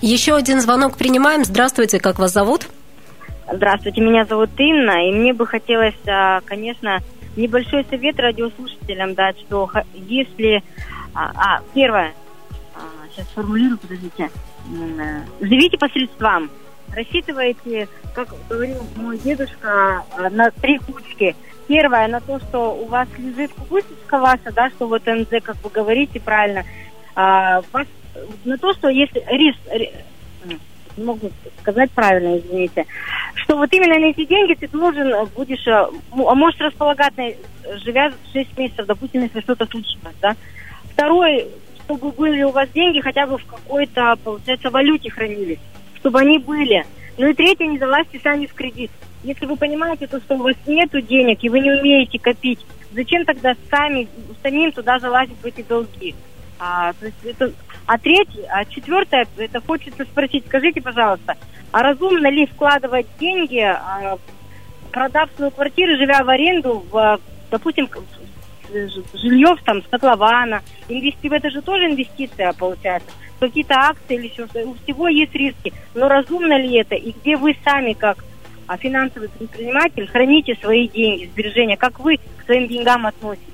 Еще 0.00 0.36
один 0.36 0.60
звонок 0.60 0.96
принимаем. 0.96 1.44
Здравствуйте, 1.44 1.98
как 1.98 2.18
вас 2.18 2.32
зовут? 2.32 2.68
Здравствуйте, 3.50 4.02
меня 4.02 4.26
зовут 4.26 4.50
Инна, 4.58 5.08
и 5.08 5.12
мне 5.12 5.32
бы 5.32 5.46
хотелось, 5.46 5.94
а, 6.06 6.42
конечно, 6.44 6.98
небольшой 7.34 7.86
совет 7.88 8.20
радиослушателям 8.20 9.14
дать, 9.14 9.40
что 9.40 9.70
если... 9.94 10.62
А, 11.14 11.32
а 11.34 11.62
первое, 11.72 12.12
а, 12.74 12.80
сейчас 13.10 13.26
формулирую, 13.28 13.78
подождите. 13.78 14.28
Э, 14.28 15.20
живите 15.40 15.78
по 15.78 15.88
средствам. 15.88 16.50
Рассчитывайте, 16.94 17.88
как 18.14 18.28
говорил 18.50 18.86
мой 18.96 19.16
дедушка, 19.16 20.04
на 20.30 20.50
три 20.50 20.78
кучки. 20.78 21.34
Первое, 21.68 22.06
на 22.08 22.20
то, 22.20 22.38
что 22.40 22.74
у 22.74 22.84
вас 22.84 23.08
лежит 23.16 23.52
кукусечка 23.54 24.18
ваша, 24.18 24.52
да, 24.52 24.68
что 24.70 24.88
вот 24.88 25.06
НЗ, 25.06 25.42
как 25.42 25.56
вы 25.64 25.70
говорите 25.70 26.20
правильно, 26.20 26.64
вас, 27.14 27.86
на 28.44 28.58
то, 28.58 28.74
что 28.74 28.88
если 28.88 29.24
рис, 29.30 29.56
не 30.98 31.04
могу 31.04 31.30
сказать 31.60 31.90
правильно, 31.92 32.38
извините, 32.38 32.86
что 33.34 33.56
вот 33.56 33.72
именно 33.72 33.98
на 33.98 34.06
эти 34.06 34.24
деньги 34.24 34.54
ты 34.54 34.68
должен 34.68 35.08
э, 35.08 35.26
будешь, 35.34 35.66
э, 35.66 35.86
а 36.12 36.34
можешь 36.34 36.60
располагать, 36.60 37.14
живя 37.84 38.12
6 38.32 38.58
месяцев, 38.58 38.86
допустим, 38.86 39.22
если 39.22 39.40
что-то 39.40 39.66
случилось, 39.66 40.16
да. 40.20 40.36
Второй, 40.92 41.46
чтобы 41.84 42.10
были 42.12 42.42
у 42.42 42.50
вас 42.50 42.68
деньги 42.70 43.00
хотя 43.00 43.26
бы 43.26 43.38
в 43.38 43.46
какой-то, 43.46 44.16
получается, 44.22 44.70
валюте 44.70 45.10
хранились, 45.10 45.60
чтобы 45.96 46.20
они 46.20 46.38
были. 46.38 46.84
Ну 47.16 47.28
и 47.28 47.34
третье, 47.34 47.66
не 47.66 47.78
залазьте 47.78 48.20
сами 48.22 48.46
в 48.46 48.54
кредит. 48.54 48.90
Если 49.24 49.46
вы 49.46 49.56
понимаете, 49.56 50.06
то, 50.06 50.20
что 50.20 50.34
у 50.34 50.42
вас 50.42 50.54
нет 50.66 50.90
денег 51.06 51.42
и 51.42 51.48
вы 51.48 51.60
не 51.60 51.72
умеете 51.72 52.18
копить, 52.18 52.60
зачем 52.92 53.24
тогда 53.24 53.54
сами, 53.70 54.08
самим 54.42 54.70
туда 54.72 54.98
залазить 54.98 55.40
в 55.42 55.46
эти 55.46 55.62
долги? 55.62 56.14
А, 56.58 56.92
то 56.92 57.06
есть 57.06 57.24
это, 57.24 57.52
а 57.86 57.98
третье, 57.98 58.48
а 58.50 58.64
четвертое, 58.64 59.26
это 59.36 59.60
хочется 59.60 60.04
спросить, 60.04 60.44
скажите, 60.46 60.80
пожалуйста, 60.80 61.36
а 61.70 61.82
разумно 61.82 62.28
ли 62.28 62.46
вкладывать 62.46 63.06
деньги, 63.20 63.60
а, 63.60 64.18
продав 64.90 65.30
свою 65.36 65.50
квартиру, 65.50 65.96
живя 65.96 66.24
в 66.24 66.28
аренду, 66.28 66.84
в, 66.90 67.20
допустим, 67.50 67.88
жилье 69.14 69.56
там 69.64 69.82
с 69.82 69.86
котлована, 69.86 70.62
инвести... 70.88 71.28
это 71.28 71.50
же 71.50 71.62
тоже 71.62 71.86
инвестиция 71.86 72.52
получается, 72.52 73.10
какие-то 73.38 73.74
акции 73.74 74.16
или 74.16 74.28
еще 74.28 74.46
что 74.46 74.60
У 74.66 74.74
всего 74.74 75.08
есть 75.08 75.34
риски, 75.34 75.72
но 75.94 76.08
разумно 76.08 76.58
ли 76.58 76.78
это, 76.78 76.94
и 76.94 77.12
где 77.12 77.36
вы 77.36 77.56
сами 77.64 77.92
как 77.92 78.24
а 78.66 78.76
финансовый 78.76 79.30
предприниматель 79.30 80.06
храните 80.08 80.54
свои 80.56 80.88
деньги, 80.88 81.24
сбережения, 81.24 81.78
как 81.78 81.98
вы 82.00 82.18
к 82.18 82.44
своим 82.44 82.68
деньгам 82.68 83.06
относитесь? 83.06 83.48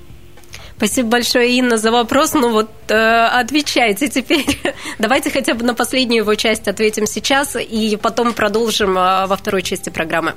Спасибо 0.77 1.09
большое, 1.09 1.57
Инна, 1.57 1.77
за 1.77 1.91
вопрос. 1.91 2.33
Ну 2.33 2.51
вот, 2.51 2.69
э, 2.89 2.93
отвечайте 2.93 4.09
теперь. 4.09 4.45
Давайте 4.99 5.29
хотя 5.29 5.53
бы 5.53 5.63
на 5.63 5.73
последнюю 5.73 6.23
его 6.23 6.35
часть 6.35 6.67
ответим 6.67 7.07
сейчас, 7.07 7.55
и 7.55 7.97
потом 8.01 8.33
продолжим 8.33 8.97
э, 8.97 9.25
во 9.25 9.37
второй 9.37 9.61
части 9.61 9.89
программы. 9.89 10.33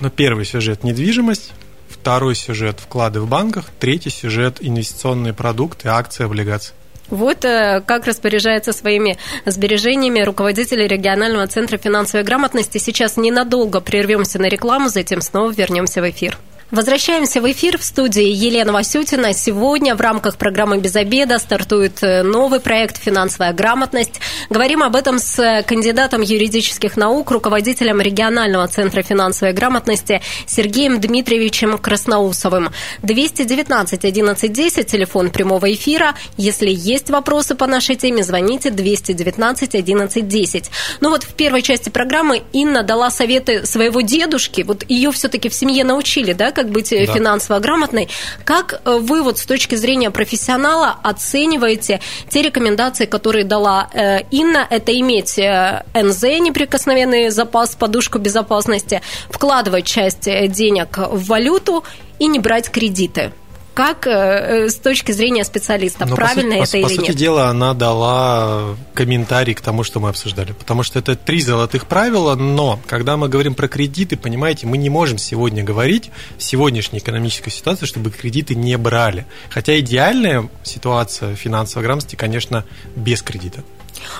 Ну, 0.00 0.10
первый 0.10 0.44
сюжет– 0.44 0.82
недвижимость. 0.84 1.52
Второй 1.88 2.34
сюжет– 2.34 2.78
вклады 2.80 3.20
в 3.20 3.28
банках. 3.28 3.66
Третий 3.80 4.10
сюжет– 4.10 4.58
инвестиционные 4.60 5.32
продукты, 5.32 5.88
акции, 5.88 6.24
облигации. 6.24 6.74
Вот 7.08 7.42
э, 7.46 7.82
как 7.86 8.06
распоряжается 8.06 8.74
своими 8.74 9.16
сбережениями 9.46 10.20
руководитель 10.20 10.86
регионального 10.86 11.46
центра 11.46 11.78
финансовой 11.78 12.24
грамотности. 12.24 12.76
Сейчас 12.76 13.16
ненадолго 13.16 13.80
прервемся 13.80 14.38
на 14.38 14.46
рекламу, 14.46 14.90
затем 14.90 15.22
снова 15.22 15.50
вернемся 15.50 16.02
в 16.02 16.10
эфир. 16.10 16.36
Возвращаемся 16.70 17.40
в 17.40 17.50
эфир 17.50 17.78
в 17.78 17.82
студии 17.82 18.28
Елена 18.28 18.74
Васютина. 18.74 19.32
Сегодня 19.32 19.96
в 19.96 20.02
рамках 20.02 20.36
программы 20.36 20.76
«Без 20.76 20.96
обеда» 20.96 21.38
стартует 21.38 22.02
э, 22.02 22.22
новый 22.22 22.60
проект 22.60 22.98
«Финансовая 23.02 23.54
грамотность». 23.54 24.20
Говорим 24.50 24.82
об 24.82 24.94
этом 24.94 25.18
с 25.18 25.64
кандидатом 25.66 26.20
юридических 26.20 26.98
наук, 26.98 27.30
руководителем 27.30 28.02
регионального 28.02 28.68
центра 28.68 29.00
финансовой 29.00 29.54
грамотности 29.54 30.20
Сергеем 30.44 31.00
Дмитриевичем 31.00 31.78
Красноусовым. 31.78 32.68
219 33.02 34.04
11 34.04 34.52
10, 34.52 34.86
телефон 34.86 35.30
прямого 35.30 35.72
эфира. 35.72 36.16
Если 36.36 36.68
есть 36.70 37.08
вопросы 37.08 37.54
по 37.54 37.66
нашей 37.66 37.96
теме, 37.96 38.22
звоните 38.22 38.68
219 38.68 39.74
11 39.74 40.28
10. 40.28 40.70
Ну 41.00 41.08
вот 41.08 41.22
в 41.22 41.32
первой 41.32 41.62
части 41.62 41.88
программы 41.88 42.42
Инна 42.52 42.82
дала 42.82 43.10
советы 43.10 43.64
своего 43.64 44.02
дедушки. 44.02 44.60
Вот 44.60 44.84
ее 44.86 45.12
все-таки 45.12 45.48
в 45.48 45.54
семье 45.54 45.82
научили, 45.82 46.34
да, 46.34 46.52
как 46.58 46.70
быть 46.70 46.92
э, 46.92 47.06
да. 47.06 47.12
финансово 47.12 47.60
грамотной. 47.60 48.08
Как 48.44 48.80
э, 48.84 48.98
вы 49.00 49.22
вот 49.22 49.38
с 49.38 49.46
точки 49.46 49.76
зрения 49.76 50.10
профессионала 50.10 50.96
оцениваете 51.04 52.00
те 52.28 52.42
рекомендации, 52.42 53.06
которые 53.06 53.44
дала 53.44 53.88
э, 53.92 54.22
Инна? 54.32 54.66
Это 54.68 54.92
иметь 54.98 55.38
НЗ, 55.38 56.22
неприкосновенный 56.40 57.30
запас, 57.30 57.76
подушку 57.76 58.18
безопасности, 58.18 59.02
вкладывать 59.30 59.86
часть 59.86 60.24
денег 60.24 60.98
в 60.98 61.26
валюту 61.26 61.84
и 62.18 62.26
не 62.26 62.40
брать 62.40 62.70
кредиты 62.70 63.32
как 63.78 64.08
э, 64.08 64.70
с 64.70 64.74
точки 64.74 65.12
зрения 65.12 65.44
специалиста, 65.44 66.04
Но 66.04 66.16
правильно 66.16 66.56
по, 66.56 66.62
это 66.64 66.72
по, 66.72 66.76
или 66.78 66.82
нет? 66.82 66.96
По 66.96 67.04
сути 67.06 67.16
дела, 67.16 67.46
она 67.46 67.74
дала 67.74 68.76
комментарий 68.92 69.54
к 69.54 69.60
тому, 69.60 69.84
что 69.84 70.00
мы 70.00 70.08
обсуждали, 70.08 70.50
потому 70.50 70.82
что 70.82 70.98
это 70.98 71.14
три 71.14 71.40
золотых 71.40 71.86
правила, 71.86 72.34
но 72.34 72.80
когда 72.88 73.16
мы 73.16 73.28
говорим 73.28 73.54
про 73.54 73.68
кредиты, 73.68 74.16
понимаете, 74.16 74.66
мы 74.66 74.78
не 74.78 74.90
можем 74.90 75.16
сегодня 75.16 75.62
говорить 75.62 76.10
в 76.38 76.42
сегодняшней 76.42 76.98
экономической 76.98 77.50
ситуации, 77.50 77.86
чтобы 77.86 78.10
кредиты 78.10 78.56
не 78.56 78.76
брали. 78.76 79.26
Хотя 79.48 79.78
идеальная 79.78 80.48
ситуация 80.64 81.36
финансовой 81.36 81.84
грамотности, 81.84 82.16
конечно, 82.16 82.64
без 82.96 83.22
кредита. 83.22 83.62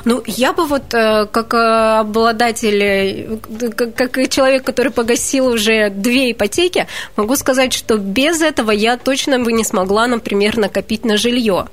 Ну, 0.05 0.23
я 0.27 0.53
бы 0.53 0.67
вот 0.67 0.95
э, 0.95 1.27
как 1.27 1.55
э, 1.55 2.01
обладатель, 2.01 2.83
э, 2.83 3.71
как 3.71 4.29
человек, 4.29 4.65
который 4.65 4.93
погасил 4.93 5.47
уже 5.47 5.91
две 5.91 6.33
ипотеки, 6.33 6.87
могу 7.17 7.37
сказать, 7.37 7.73
что 7.73 7.97
без 7.99 8.41
этого 8.41 8.71
я 8.71 8.97
точно 8.97 9.39
бы 9.39 9.53
не 9.53 9.65
смогла, 9.65 10.07
например, 10.07 10.57
накопить 10.57 11.05
на 11.05 11.17
жилье. 11.17 11.67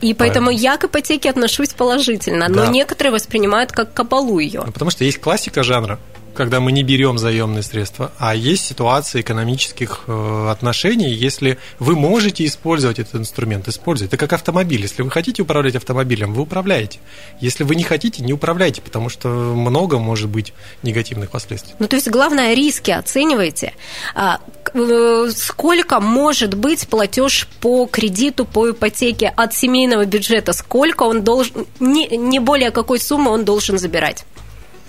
И 0.00 0.14
поэтому 0.14 0.46
Правильно. 0.46 0.62
я 0.62 0.76
к 0.76 0.84
ипотеке 0.84 1.30
отношусь 1.30 1.68
положительно, 1.68 2.48
но 2.48 2.66
да. 2.66 2.66
некоторые 2.66 3.12
воспринимают 3.12 3.70
как 3.70 3.94
кабалу 3.94 4.40
ее. 4.40 4.62
Ну, 4.66 4.72
потому 4.72 4.90
что 4.90 5.04
есть 5.04 5.20
классика 5.20 5.62
жанра 5.62 6.00
когда 6.34 6.60
мы 6.60 6.72
не 6.72 6.82
берем 6.82 7.18
заемные 7.18 7.62
средства, 7.62 8.12
а 8.18 8.34
есть 8.34 8.64
ситуации 8.64 9.20
экономических 9.20 10.04
э, 10.06 10.48
отношений, 10.50 11.10
если 11.10 11.58
вы 11.78 11.94
можете 11.94 12.44
использовать 12.46 12.98
этот 12.98 13.16
инструмент, 13.16 13.68
используйте. 13.68 14.08
Это 14.08 14.16
как 14.16 14.32
автомобиль. 14.32 14.82
Если 14.82 15.02
вы 15.02 15.10
хотите 15.10 15.42
управлять 15.42 15.76
автомобилем, 15.76 16.34
вы 16.34 16.42
управляете. 16.42 17.00
Если 17.40 17.64
вы 17.64 17.74
не 17.74 17.84
хотите, 17.84 18.22
не 18.22 18.32
управляйте, 18.32 18.80
потому 18.80 19.08
что 19.08 19.28
много 19.28 19.98
может 19.98 20.28
быть 20.28 20.52
негативных 20.82 21.30
последствий. 21.30 21.74
Ну, 21.78 21.86
то 21.86 21.96
есть, 21.96 22.08
главное, 22.08 22.54
риски 22.54 22.90
оцениваете. 22.90 23.74
А, 24.14 24.40
э, 24.74 25.30
сколько 25.34 26.00
может 26.00 26.54
быть 26.54 26.88
платеж 26.88 27.48
по 27.60 27.86
кредиту, 27.86 28.44
по 28.44 28.70
ипотеке 28.70 29.32
от 29.36 29.54
семейного 29.54 30.04
бюджета? 30.06 30.52
Сколько 30.52 31.04
он 31.04 31.22
должен, 31.22 31.66
не, 31.80 32.06
не 32.16 32.38
более 32.38 32.70
какой 32.70 32.98
суммы 32.98 33.30
он 33.30 33.44
должен 33.44 33.78
забирать? 33.78 34.24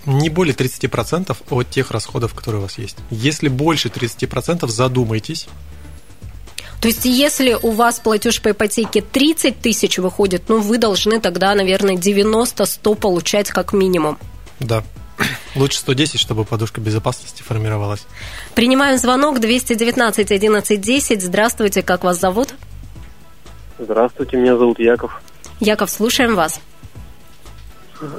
Не 0.06 0.30
более 0.30 0.56
30% 0.56 1.36
от 1.50 1.70
тех 1.70 1.92
расходов, 1.92 2.34
которые 2.34 2.60
у 2.60 2.63
вас 2.63 2.78
есть. 2.78 2.98
Если 3.10 3.48
больше 3.48 3.89
30%, 3.89 4.68
задумайтесь. 4.68 5.48
То 6.82 6.89
есть, 6.89 7.06
если 7.06 7.58
у 7.62 7.72
вас 7.72 8.00
платеж 8.00 8.42
по 8.42 8.52
ипотеке 8.52 9.02
30 9.02 9.62
тысяч 9.62 10.00
выходит, 10.00 10.50
ну, 10.50 10.60
вы 10.60 10.78
должны 10.78 11.22
тогда, 11.22 11.56
наверное, 11.56 11.96
90-100 11.96 12.96
получать 12.96 13.50
как 13.52 13.72
минимум. 13.72 14.18
Да. 14.60 14.84
Лучше 15.56 15.80
110, 15.80 16.20
чтобы 16.20 16.44
подушка 16.44 16.82
безопасности 16.82 17.42
формировалась. 17.42 18.06
Принимаем 18.54 18.98
звонок 18.98 19.39
219 19.39 20.32
11 20.32 20.82
10. 20.82 21.22
Здравствуйте, 21.22 21.84
как 21.84 22.04
вас 22.04 22.20
зовут? 22.20 22.50
Здравствуйте, 23.80 24.38
меня 24.38 24.58
зовут 24.58 24.80
Яков. 24.80 25.22
Яков, 25.60 25.89
слушаем 25.89 26.36
вас. 26.36 26.60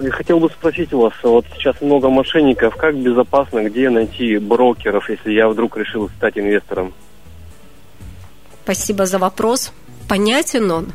Я 0.00 0.10
хотел 0.12 0.40
бы 0.40 0.48
спросить 0.48 0.92
у 0.92 1.00
вас, 1.00 1.12
вот 1.22 1.44
сейчас 1.54 1.80
много 1.80 2.08
мошенников, 2.08 2.76
как 2.76 2.96
безопасно, 2.96 3.64
где 3.64 3.90
найти 3.90 4.38
брокеров, 4.38 5.10
если 5.10 5.32
я 5.32 5.48
вдруг 5.48 5.76
решил 5.76 6.08
стать 6.10 6.38
инвестором? 6.38 6.94
Спасибо 8.62 9.04
за 9.04 9.18
вопрос. 9.18 9.72
Понятен 10.08 10.70
он? 10.70 10.92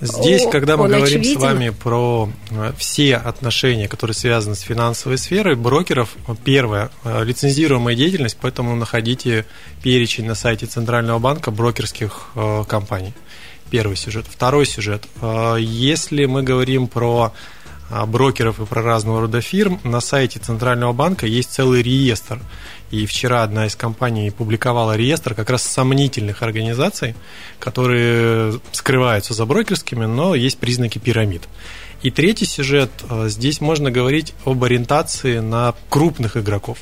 Здесь, 0.00 0.46
когда 0.50 0.76
мы 0.76 0.84
он 0.84 0.90
говорим 0.90 1.20
очевиден. 1.20 1.40
с 1.40 1.42
вами 1.42 1.68
про 1.70 2.28
э, 2.50 2.72
все 2.76 3.16
отношения, 3.16 3.88
которые 3.88 4.14
связаны 4.14 4.54
с 4.54 4.60
финансовой 4.60 5.16
сферой, 5.16 5.54
брокеров, 5.54 6.16
первое, 6.44 6.90
э, 7.04 7.24
лицензируемая 7.24 7.94
деятельность, 7.94 8.36
поэтому 8.40 8.76
находите 8.76 9.46
перечень 9.82 10.26
на 10.26 10.34
сайте 10.34 10.66
Центрального 10.66 11.18
банка 11.18 11.50
брокерских 11.50 12.28
э, 12.34 12.64
компаний. 12.68 13.14
Первый 13.70 13.96
сюжет. 13.96 14.26
Второй 14.30 14.64
сюжет. 14.64 15.02
Если 15.58 16.26
мы 16.26 16.44
говорим 16.44 16.86
про 16.86 17.32
брокеров 18.06 18.60
и 18.60 18.66
про 18.66 18.82
разного 18.82 19.22
рода 19.22 19.40
фирм, 19.40 19.80
на 19.84 20.00
сайте 20.00 20.38
Центрального 20.38 20.92
банка 20.92 21.26
есть 21.26 21.52
целый 21.52 21.82
реестр. 21.82 22.40
И 22.90 23.04
вчера 23.06 23.42
одна 23.42 23.66
из 23.66 23.74
компаний 23.74 24.30
публиковала 24.30 24.96
реестр 24.96 25.34
как 25.34 25.50
раз 25.50 25.62
сомнительных 25.62 26.42
организаций, 26.42 27.16
которые 27.58 28.60
скрываются 28.72 29.34
за 29.34 29.44
брокерскими, 29.44 30.04
но 30.04 30.34
есть 30.34 30.58
признаки 30.58 30.98
пирамид. 30.98 31.42
И 32.02 32.10
третий 32.10 32.44
сюжет, 32.44 32.90
а, 33.08 33.28
здесь 33.28 33.60
можно 33.60 33.90
говорить 33.90 34.34
об 34.44 34.62
ориентации 34.62 35.38
на 35.40 35.74
крупных 35.88 36.36
игроков. 36.36 36.78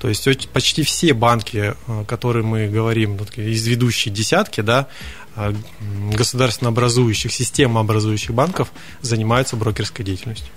То 0.00 0.08
есть 0.08 0.48
почти 0.50 0.82
все 0.82 1.12
банки, 1.12 1.74
а, 1.86 2.04
которые 2.04 2.44
мы 2.44 2.68
говорим, 2.68 3.18
из 3.36 3.66
ведущей 3.66 4.10
десятки, 4.10 4.62
да, 4.62 4.86
а, 5.36 5.54
государственно-образующих, 6.12 7.32
системообразующих 7.32 8.32
банков 8.32 8.72
занимаются 9.02 9.56
брокерской 9.56 10.04
деятельностью. 10.04 10.48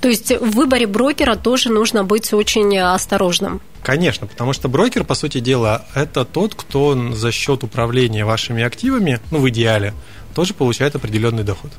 То 0.00 0.08
есть 0.08 0.30
в 0.30 0.50
выборе 0.52 0.86
брокера 0.86 1.36
тоже 1.36 1.70
нужно 1.70 2.04
быть 2.04 2.32
очень 2.32 2.78
осторожным. 2.78 3.60
Конечно, 3.82 4.26
потому 4.26 4.52
что 4.52 4.68
брокер, 4.68 5.04
по 5.04 5.14
сути 5.14 5.40
дела, 5.40 5.86
это 5.94 6.24
тот, 6.24 6.54
кто 6.54 7.12
за 7.12 7.32
счет 7.32 7.64
управления 7.64 8.24
вашими 8.24 8.62
активами, 8.62 9.20
ну, 9.30 9.38
в 9.38 9.48
идеале, 9.48 9.94
тоже 10.34 10.54
получает 10.54 10.94
определенный 10.94 11.44
доход. 11.44 11.70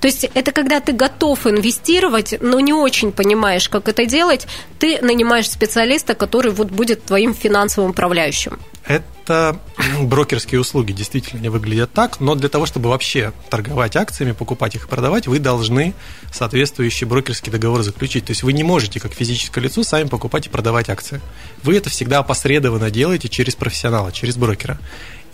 То 0.00 0.08
есть 0.08 0.24
это 0.34 0.52
когда 0.52 0.80
ты 0.80 0.92
готов 0.92 1.46
инвестировать, 1.46 2.34
но 2.40 2.60
не 2.60 2.72
очень 2.72 3.12
понимаешь, 3.12 3.68
как 3.68 3.88
это 3.88 4.06
делать, 4.06 4.46
ты 4.78 5.00
нанимаешь 5.00 5.48
специалиста, 5.48 6.14
который 6.14 6.52
вот 6.52 6.70
будет 6.70 7.04
твоим 7.04 7.34
финансовым 7.34 7.90
управляющим. 7.90 8.58
Это 8.86 9.56
брокерские 10.00 10.60
услуги, 10.60 10.92
действительно, 10.92 11.40
не 11.40 11.48
выглядят 11.48 11.92
так, 11.92 12.18
но 12.20 12.34
для 12.34 12.48
того, 12.48 12.66
чтобы 12.66 12.90
вообще 12.90 13.32
торговать 13.48 13.94
акциями, 13.96 14.32
покупать 14.32 14.74
их 14.74 14.86
и 14.86 14.88
продавать, 14.88 15.26
вы 15.28 15.38
должны 15.38 15.94
соответствующий 16.32 17.06
брокерский 17.06 17.52
договор 17.52 17.82
заключить. 17.82 18.24
То 18.24 18.30
есть 18.32 18.42
вы 18.42 18.52
не 18.52 18.62
можете, 18.62 19.00
как 19.00 19.12
физическое 19.12 19.60
лицо, 19.60 19.82
сами 19.82 20.08
покупать 20.08 20.46
и 20.46 20.50
продавать 20.50 20.88
акции. 20.88 21.20
Вы 21.62 21.76
это 21.76 21.90
всегда 21.90 22.18
опосредованно 22.18 22.90
делаете 22.90 23.28
через 23.28 23.54
профессионала, 23.54 24.12
через 24.12 24.36
брокера. 24.36 24.78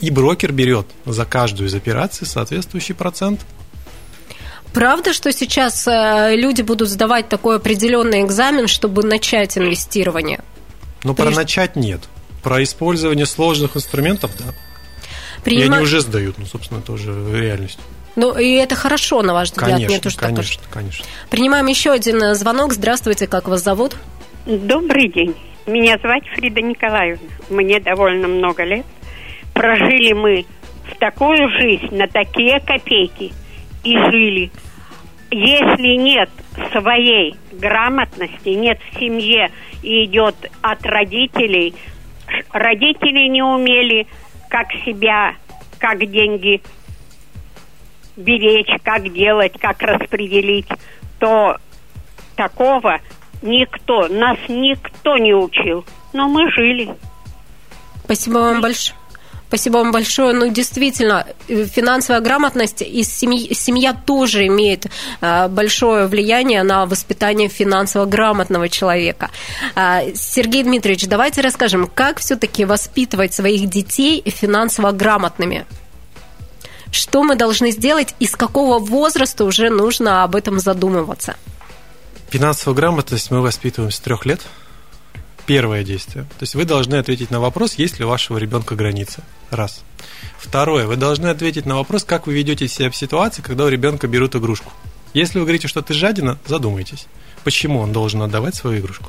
И 0.00 0.10
брокер 0.10 0.52
берет 0.52 0.86
за 1.06 1.24
каждую 1.24 1.68
из 1.68 1.74
операций 1.74 2.26
соответствующий 2.26 2.94
процент– 2.94 3.40
Правда, 4.72 5.12
что 5.12 5.32
сейчас 5.32 5.86
э, 5.86 6.36
люди 6.36 6.62
будут 6.62 6.88
сдавать 6.88 7.28
такой 7.28 7.56
определенный 7.56 8.22
экзамен, 8.22 8.68
чтобы 8.68 9.02
начать 9.02 9.56
инвестирование? 9.56 10.40
Ну, 11.04 11.14
про 11.14 11.30
начать 11.30 11.76
нет. 11.76 12.00
Про 12.42 12.62
использование 12.62 13.26
сложных 13.26 13.76
инструментов, 13.76 14.30
да. 14.38 14.54
Приним... 15.42 15.72
И 15.72 15.76
они 15.76 15.82
уже 15.82 16.00
сдают, 16.00 16.38
ну, 16.38 16.46
собственно, 16.46 16.78
это 16.78 16.92
уже 16.92 17.12
реальность. 17.32 17.78
Ну, 18.18 18.36
и 18.36 18.54
это 18.54 18.74
хорошо, 18.74 19.22
на 19.22 19.32
ваш 19.32 19.50
взгляд? 19.50 19.70
Конечно, 19.70 19.88
Мне 19.88 20.00
тоже 20.00 20.16
конечно, 20.16 20.62
конечно. 20.70 21.04
Принимаем 21.30 21.66
еще 21.66 21.92
один 21.92 22.22
э, 22.22 22.34
звонок. 22.34 22.72
Здравствуйте, 22.72 23.26
как 23.26 23.48
вас 23.48 23.62
зовут? 23.62 23.96
Добрый 24.44 25.08
день. 25.08 25.36
Меня 25.66 25.98
зовут 26.02 26.24
Фрида 26.34 26.60
Николаевна. 26.60 27.28
Мне 27.48 27.80
довольно 27.80 28.28
много 28.28 28.64
лет. 28.64 28.86
Прожили 29.54 30.12
мы 30.12 30.46
в 30.90 30.98
такую 30.98 31.48
жизнь, 31.50 31.94
на 31.94 32.06
такие 32.08 32.60
копейки– 32.60 33.32
и 33.84 33.96
жили. 33.96 34.50
Если 35.30 35.96
нет 35.96 36.30
своей 36.72 37.36
грамотности, 37.52 38.48
нет 38.50 38.78
в 38.90 38.98
семье 38.98 39.50
и 39.82 40.04
идет 40.04 40.34
от 40.62 40.84
родителей, 40.84 41.74
родители 42.50 43.28
не 43.28 43.42
умели, 43.42 44.06
как 44.48 44.72
себя, 44.84 45.34
как 45.78 45.98
деньги 46.10 46.62
беречь, 48.18 48.82
как 48.82 49.10
делать, 49.12 49.52
как 49.58 49.80
распределить, 49.80 50.68
то 51.18 51.56
такого 52.36 53.00
никто, 53.42 54.08
нас 54.08 54.36
никто 54.48 55.16
не 55.16 55.34
учил. 55.34 55.84
Но 56.12 56.28
мы 56.28 56.50
жили. 56.50 56.94
Спасибо 58.04 58.38
вам 58.38 58.60
большое. 58.60 58.96
Спасибо 59.48 59.78
вам 59.78 59.92
большое. 59.92 60.34
Ну, 60.34 60.48
действительно, 60.48 61.26
э, 61.48 61.64
финансовая 61.64 62.20
грамотность 62.20 62.82
и 62.82 63.02
семья, 63.02 63.54
семья 63.54 63.94
тоже 63.94 64.46
имеет 64.46 64.86
э, 65.22 65.48
большое 65.48 66.06
влияние 66.06 66.62
на 66.62 66.84
воспитание 66.84 67.48
финансово 67.48 68.04
грамотного 68.04 68.68
человека. 68.68 69.30
А, 69.74 70.02
Сергей 70.14 70.64
Дмитриевич, 70.64 71.06
давайте 71.06 71.40
расскажем, 71.40 71.86
как 71.86 72.18
все-таки 72.18 72.66
воспитывать 72.66 73.32
своих 73.32 73.70
детей 73.70 74.22
финансово 74.26 74.92
грамотными? 74.92 75.64
Что 76.90 77.22
мы 77.22 77.36
должны 77.36 77.70
сделать 77.70 78.14
и 78.18 78.26
с 78.26 78.36
какого 78.36 78.78
возраста 78.78 79.44
уже 79.44 79.70
нужно 79.70 80.24
об 80.24 80.34
этом 80.34 80.58
задумываться? 80.58 81.36
Финансовую 82.30 82.76
грамотность 82.76 83.30
мы 83.30 83.40
воспитываем 83.40 83.90
с 83.90 84.00
трех 84.00 84.26
лет– 84.26 84.40
Первое 85.48 85.82
действие. 85.82 86.24
То 86.24 86.42
есть 86.42 86.54
вы 86.54 86.66
должны 86.66 86.96
ответить 86.96 87.30
на 87.30 87.40
вопрос, 87.40 87.76
есть 87.76 87.98
ли 87.98 88.04
у 88.04 88.08
вашего 88.08 88.36
ребенка 88.36 88.74
границы. 88.74 89.22
Раз. 89.50 89.80
Второе. 90.38 90.86
Вы 90.86 90.96
должны 90.96 91.28
ответить 91.28 91.64
на 91.64 91.76
вопрос, 91.76 92.04
как 92.04 92.26
вы 92.26 92.34
ведете 92.34 92.68
себя 92.68 92.90
в 92.90 92.96
ситуации, 92.96 93.40
когда 93.40 93.64
у 93.64 93.68
ребенка 93.68 94.08
берут 94.08 94.36
игрушку. 94.36 94.70
Если 95.14 95.38
вы 95.38 95.46
говорите, 95.46 95.66
что 95.66 95.80
ты 95.80 95.94
жадина, 95.94 96.36
задумайтесь, 96.46 97.06
почему 97.44 97.80
он 97.80 97.94
должен 97.94 98.20
отдавать 98.20 98.56
свою 98.56 98.80
игрушку. 98.80 99.08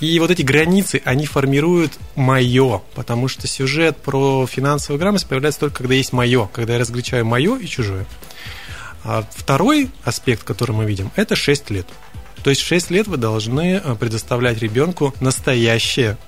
И 0.00 0.18
вот 0.20 0.30
эти 0.30 0.42
границы, 0.42 1.00
они 1.04 1.24
формируют 1.24 1.98
мое, 2.16 2.82
потому 2.94 3.28
что 3.28 3.46
сюжет 3.46 3.96
про 3.96 4.46
финансовую 4.46 4.98
грамотность 4.98 5.26
появляется 5.26 5.60
только 5.60 5.78
когда 5.78 5.94
есть 5.94 6.12
мое, 6.12 6.48
когда 6.52 6.74
я 6.74 6.78
различаю 6.78 7.24
мое 7.24 7.56
и 7.56 7.66
чужое. 7.66 8.06
А 9.04 9.24
второй 9.30 9.90
аспект, 10.04 10.42
который 10.42 10.72
мы 10.72 10.84
видим, 10.84 11.10
это 11.16 11.34
6 11.34 11.70
лет. 11.70 11.86
То 12.42 12.50
есть 12.50 12.62
в 12.62 12.66
6 12.66 12.90
лет 12.90 13.06
вы 13.06 13.16
должны 13.16 13.80
э, 13.82 13.94
предоставлять 13.94 14.58
ребенку 14.58 15.14
настоящие 15.20 16.18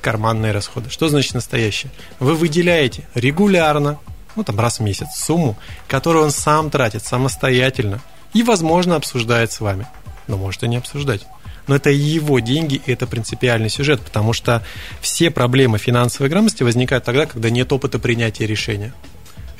карманные 0.00 0.52
расходы. 0.52 0.88
Что 0.88 1.08
значит 1.08 1.34
настоящие? 1.34 1.92
Вы 2.18 2.34
выделяете 2.34 3.04
регулярно, 3.14 3.98
ну 4.36 4.44
там 4.44 4.58
раз 4.58 4.78
в 4.78 4.82
месяц, 4.82 5.08
сумму, 5.16 5.58
которую 5.86 6.24
он 6.24 6.30
сам 6.30 6.70
тратит 6.70 7.04
самостоятельно 7.04 8.00
и, 8.32 8.42
возможно, 8.42 8.96
обсуждает 8.96 9.52
с 9.52 9.60
вами. 9.60 9.86
Но 10.28 10.38
может 10.38 10.62
и 10.62 10.68
не 10.68 10.76
обсуждать. 10.76 11.26
Но 11.66 11.76
это 11.76 11.90
его 11.90 12.40
деньги, 12.40 12.80
и 12.84 12.92
это 12.92 13.06
принципиальный 13.06 13.70
сюжет, 13.70 14.00
потому 14.00 14.32
что 14.32 14.64
все 15.00 15.30
проблемы 15.30 15.78
финансовой 15.78 16.28
грамотности 16.28 16.62
возникают 16.62 17.04
тогда, 17.04 17.26
когда 17.26 17.50
нет 17.50 17.72
опыта 17.72 17.98
принятия 17.98 18.46
решения. 18.46 18.92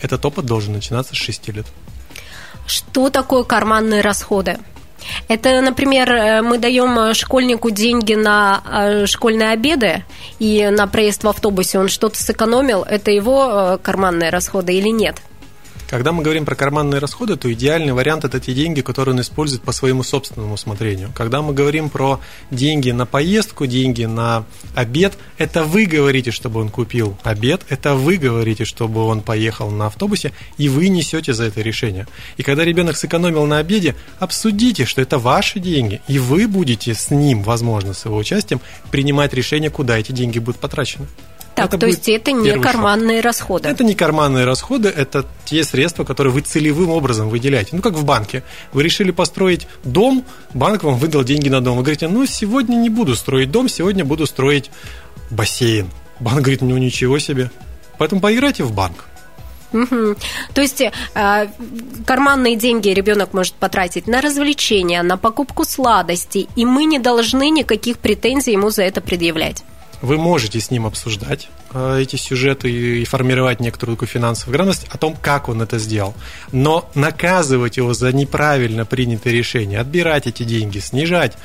Этот 0.01 0.25
опыт 0.25 0.45
должен 0.45 0.73
начинаться 0.73 1.15
с 1.15 1.19
6 1.19 1.49
лет. 1.49 1.67
Что 2.67 3.11
такое 3.11 3.45
карманные 3.45 4.01
расходы? 4.01 4.59
Это, 5.29 5.61
например, 5.61 6.13
э, 6.13 6.43
мы 6.43 6.59
даем 6.59 6.99
э, 6.99 7.15
школьнику 7.15 7.71
деньги 7.71 8.15
на 8.15 8.63
э, 8.65 9.07
школьные 9.07 9.51
обеды 9.51 10.05
и 10.39 10.69
на 10.71 10.87
проезд 10.87 11.25
в 11.25 11.29
автобусе, 11.29 11.79
он 11.79 11.89
что-то 11.89 12.21
сэкономил, 12.23 12.83
это 12.83 13.11
его 13.11 13.79
карманные 13.83 14.31
расходы 14.31 14.75
или 14.75 14.89
нет? 14.89 15.17
Когда 15.93 16.11
мы 16.13 16.23
говорим 16.23 16.47
про 16.47 16.55
карманные 16.55 17.01
расходы, 17.01 17.37
то 17.37 17.53
идеальный 17.53 17.93
вариант– 17.93 18.25
это 18.25 18.41
те 18.41 18.55
деньги, 18.55 18.81
которые 18.81 19.15
он 19.15 19.21
использует 19.21 19.61
по 19.63 19.73
своему 19.73 20.03
собственному 20.03 20.55
усмотрению. 20.55 21.13
Когда 21.15 21.43
мы 21.43 21.53
говорим 21.53 21.91
про 21.91 22.19
деньги 22.51 22.91
на 22.93 23.05
поездку, 23.05 23.67
деньги 23.67 24.05
на 24.05 24.47
обед, 24.75 25.19
это 25.37 25.65
вы 25.65 25.85
говорите, 25.85 26.31
чтобы 26.31 26.61
он 26.61 26.71
купил 26.71 27.19
обед, 27.25 27.67
это 27.69 27.95
вы 27.95 28.17
говорите, 28.17 28.65
чтобы 28.65 29.05
он 29.05 29.21
поехал 29.21 29.71
на 29.71 29.89
автобусе, 29.89 30.33
и 30.57 30.71
вы 30.71 30.89
несете 30.89 31.35
за 31.35 31.45
это 31.45 31.61
решение. 31.61 32.09
И 32.39 32.43
когда 32.43 32.65
ребенок 32.65 32.97
сэкономил 32.97 33.45
на 33.45 33.59
обеде, 33.59 33.95
обсудите, 34.19 34.87
что 34.87 35.03
это 35.03 35.19
ваши 35.19 35.61
деньги, 35.61 36.01
и 36.09 36.19
вы 36.19 36.49
будете 36.49 36.95
с 36.95 37.11
ним, 37.11 37.43
возможно, 37.43 37.93
с 37.93 38.07
его 38.07 38.17
участием, 38.17 38.63
принимать 38.91 39.35
решение, 39.35 39.69
куда 39.69 39.99
эти 39.99 40.13
деньги 40.13 40.39
будут 40.39 40.59
потрачены. 40.59 41.07
Так, 41.55 41.67
это 41.67 41.79
то 41.79 41.87
есть 41.87 42.09
это 42.09 42.33
не 42.33 42.59
карманные 42.59 43.19
шаг. 43.19 43.25
расходы? 43.25 43.69
Это 43.69 43.85
не 43.85 43.95
карманные 43.95 44.45
расходы, 44.45 44.89
это 44.89 45.27
те 45.45 45.65
средства, 45.65 46.05
которые 46.05 46.33
вы 46.33 46.41
целевым 46.41 46.91
образом 46.91 47.29
выделяете. 47.29 47.71
Ну, 47.77 47.83
как 47.83 47.95
в 47.95 48.05
банке. 48.05 48.43
Вы 48.73 48.83
решили 48.83 49.11
построить 49.11 49.69
дом, 49.85 50.25
банк 50.55 50.83
вам 50.83 50.97
выдал 50.97 51.25
деньги 51.25 51.49
на 51.49 51.61
дом. 51.61 51.77
Вы 51.77 51.83
говорите, 51.83 52.09
ну, 52.09 52.25
сегодня 52.27 52.77
не 52.77 52.89
буду 52.89 53.15
строить 53.17 53.51
дом, 53.51 53.69
сегодня 53.69 54.05
буду 54.05 54.27
строить 54.27 54.71
бассейн. 55.31 55.91
Банк 56.21 56.41
говорит, 56.41 56.63
ну, 56.63 56.79
ничего 56.79 57.19
себе. 57.19 57.51
Поэтому 57.99 58.21
поиграйте 58.21 58.65
в 58.65 58.73
банк. 58.73 59.05
Угу. 59.73 60.17
То 60.55 60.61
есть 60.61 60.83
э, 60.83 60.91
карманные 62.07 62.57
деньги 62.57 62.91
ребенок 62.91 63.33
может 63.33 63.55
потратить 63.55 64.07
на 64.07 64.21
развлечения, 64.21 65.03
на 65.03 65.17
покупку 65.17 65.65
сладостей, 65.65 66.49
и 66.57 66.67
мы 66.67 66.85
не 66.85 66.99
должны 66.99 67.51
никаких 67.51 67.99
претензий 67.99 68.53
ему 68.53 68.71
за 68.71 68.83
это 68.83 69.01
предъявлять. 69.01 69.65
Вы 70.03 70.19
можете 70.19 70.59
с 70.59 70.71
ним 70.71 70.85
обсуждать 70.85 71.49
э, 71.73 72.01
эти 72.03 72.17
сюжеты 72.17 72.71
и 72.71 73.05
формировать 73.05 73.61
некоторую 73.61 73.97
такую 73.97 74.09
финансовую 74.09 74.55
грамотность 74.55 74.87
о 74.91 74.99
том, 74.99 75.17
как 75.17 75.49
он 75.49 75.63
это 75.63 75.79
сделал. 75.79 76.15
Но 76.51 76.91
наказывать 76.97 77.77
его 77.77 77.95
за 77.95 78.13
неправильно 78.13 78.85
принятое 78.85 79.33
решение, 79.33 79.79
отбирать 79.79 80.27
эти 80.27 80.43
деньги, 80.43 80.81
снижать 80.81 81.39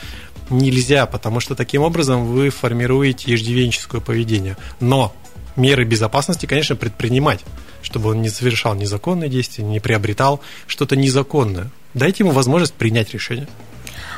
нельзя, 0.49 1.05
потому 1.05 1.39
что 1.39 1.55
таким 1.55 1.83
образом 1.83 2.25
вы 2.25 2.49
формируете 2.49 3.33
иждивенческое 3.33 4.01
поведение. 4.01 4.57
Но 4.79 5.15
меры 5.55 5.83
безопасности, 5.83 6.47
конечно, 6.47 6.75
предпринимать, 6.75 7.41
чтобы 7.83 8.09
он 8.09 8.21
не 8.23 8.29
совершал 8.29 8.73
незаконные 8.73 9.29
действия, 9.29 9.63
не 9.63 9.79
приобретал 9.79 10.41
что-то 10.65 10.95
незаконное. 10.95 11.69
Дайте 11.93 12.23
ему 12.23 12.31
возможность 12.31 12.73
принять 12.73 13.13
решение. 13.13 13.47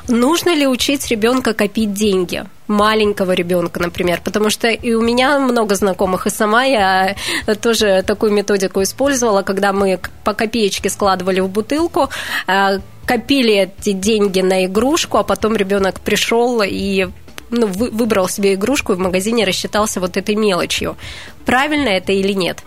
Нужно 0.07 0.55
ли 0.55 0.67
учить 0.67 1.07
ребенка 1.07 1.53
копить 1.53 1.93
деньги? 1.93 2.43
маленького 2.69 3.31
ребенка, 3.31 3.79
например, 3.79 4.21
потому 4.23 4.49
что 4.51 4.67
и 4.67 4.93
у 4.93 5.01
меня 5.01 5.39
много 5.39 5.75
знакомых, 5.75 6.27
и 6.27 6.29
сама 6.29 6.63
я 6.63 7.15
тоже 7.61 8.03
такую 8.05 8.31
методику 8.31 8.81
использовала, 8.83 9.41
когда 9.41 9.73
мы 9.73 9.99
по 10.23 10.33
копеечке 10.33 10.89
складывали 10.89 11.39
в 11.39 11.49
бутылку, 11.49 12.09
а, 12.45 12.79
копили 13.05 13.55
эти 13.55 13.91
деньги 13.93 14.41
на 14.41 14.65
игрушку, 14.67 15.17
а 15.17 15.23
потом 15.23 15.55
ребенок 15.55 15.99
пришел 15.99 16.61
и 16.63 17.07
ну, 17.49 17.65
выбрал 17.65 18.29
себе 18.29 18.53
игрушку 18.53 18.93
и 18.93 18.95
в 18.95 18.99
магазине 18.99 19.45
рассчитался 19.45 19.99
вот 19.99 20.15
этой 20.15 20.35
мелочью. 20.35 20.95
Правильно 21.45 21.89
это 21.89 22.11
или 22.11 22.33
нет? 22.33 22.63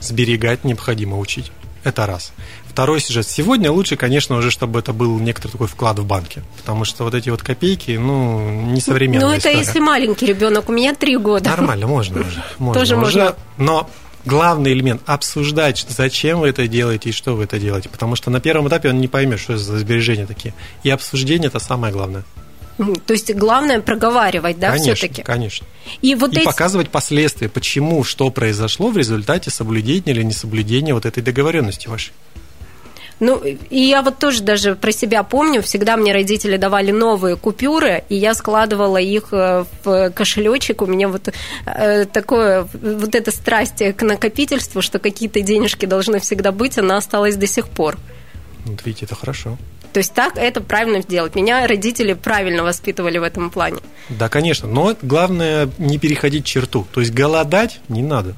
Сберегать 0.00 0.64
необходимо 0.64 1.18
учить. 1.18 1.52
Это 1.84 2.06
раз. 2.06 2.32
Второй 2.68 3.00
сюжет. 3.00 3.26
Сегодня 3.26 3.72
лучше, 3.72 3.96
конечно, 3.96 4.36
уже, 4.36 4.50
чтобы 4.50 4.78
это 4.78 4.92
был 4.92 5.18
некоторый 5.18 5.52
такой 5.52 5.66
вклад 5.66 5.98
в 5.98 6.04
банке. 6.04 6.42
Потому 6.58 6.84
что 6.84 7.04
вот 7.04 7.14
эти 7.14 7.30
вот 7.30 7.42
копейки, 7.42 7.92
ну, 7.92 8.50
не 8.66 8.80
современная 8.80 9.26
Ну, 9.26 9.32
это 9.32 9.38
история. 9.48 9.58
если 9.58 9.80
маленький 9.80 10.26
ребенок, 10.26 10.68
у 10.68 10.72
меня 10.72 10.94
три 10.94 11.16
года. 11.16 11.48
Нормально, 11.50 11.86
можно 11.86 12.20
уже. 12.20 12.42
Можно 12.58 12.80
Тоже 12.80 12.96
уже. 12.96 13.00
можно. 13.04 13.34
Но 13.56 13.90
главный 14.24 14.72
элемент– 14.72 15.02
обсуждать, 15.06 15.84
зачем 15.88 16.40
вы 16.40 16.48
это 16.48 16.68
делаете 16.68 17.08
и 17.08 17.12
что 17.12 17.34
вы 17.34 17.44
это 17.44 17.58
делаете. 17.58 17.88
Потому 17.88 18.14
что 18.16 18.30
на 18.30 18.40
первом 18.40 18.68
этапе 18.68 18.90
он 18.90 19.00
не 19.00 19.08
поймет, 19.08 19.40
что 19.40 19.54
это 19.54 19.62
за 19.62 19.78
сбережения 19.78 20.26
такие. 20.26 20.54
И 20.82 20.90
обсуждение– 20.90 21.46
это 21.48 21.58
самое 21.58 21.92
главное. 21.92 22.24
То 23.06 23.12
есть 23.12 23.34
главное 23.34 23.80
проговаривать, 23.80 24.58
да, 24.58 24.70
конечно, 24.70 24.94
все-таки. 24.94 25.22
конечно. 25.22 25.66
И 26.00 26.14
вот 26.14 26.32
и 26.32 26.38
эти... 26.38 26.44
показывать 26.44 26.88
последствия, 26.90 27.48
почему, 27.48 28.04
что 28.04 28.30
произошло 28.30 28.90
в 28.90 28.96
результате 28.96 29.50
соблюдения 29.50 30.12
или 30.12 30.22
несоблюдения 30.22 30.94
вот 30.94 31.06
этой 31.06 31.22
договоренности 31.22 31.88
вашей. 31.88 32.12
Ну, 33.20 33.36
и 33.44 33.80
я 33.80 34.00
вот 34.00 34.18
тоже 34.18 34.42
даже 34.42 34.74
про 34.74 34.92
себя 34.92 35.22
помню, 35.22 35.60
всегда 35.60 35.98
мне 35.98 36.12
родители 36.14 36.56
давали 36.56 36.90
новые 36.90 37.36
купюры, 37.36 38.02
и 38.08 38.16
я 38.16 38.32
складывала 38.32 38.96
их 38.96 39.28
э, 39.32 39.66
в 39.84 40.10
кошелечек. 40.10 40.80
У 40.80 40.86
меня 40.86 41.08
вот 41.08 41.28
э, 41.66 42.06
такое, 42.06 42.66
вот 42.72 43.14
эта 43.14 43.30
страсть 43.30 43.82
к 43.94 44.02
накопительству, 44.02 44.80
что 44.80 44.98
какие-то 44.98 45.42
денежки 45.42 45.84
должны 45.84 46.18
всегда 46.18 46.50
быть, 46.50 46.78
она 46.78 46.96
осталась 46.96 47.36
до 47.36 47.46
сих 47.46 47.68
пор. 47.68 47.98
Вот 48.64 48.86
видите, 48.86 49.04
это 49.04 49.14
хорошо. 49.16 49.58
То 49.92 49.98
есть 49.98 50.12
так 50.14 50.36
это 50.36 50.60
правильно 50.60 51.02
сделать. 51.02 51.34
Меня 51.34 51.66
родители 51.66 52.12
правильно 52.12 52.62
воспитывали 52.62 53.18
в 53.18 53.22
этом 53.22 53.50
плане. 53.50 53.78
Да, 54.08 54.28
конечно, 54.28 54.68
но 54.68 54.96
главное 55.02 55.68
не 55.78 55.98
переходить 55.98 56.44
черту. 56.44 56.86
То 56.92 57.00
есть 57.00 57.12
голодать 57.12 57.80
не 57.88 58.02
надо. 58.02 58.34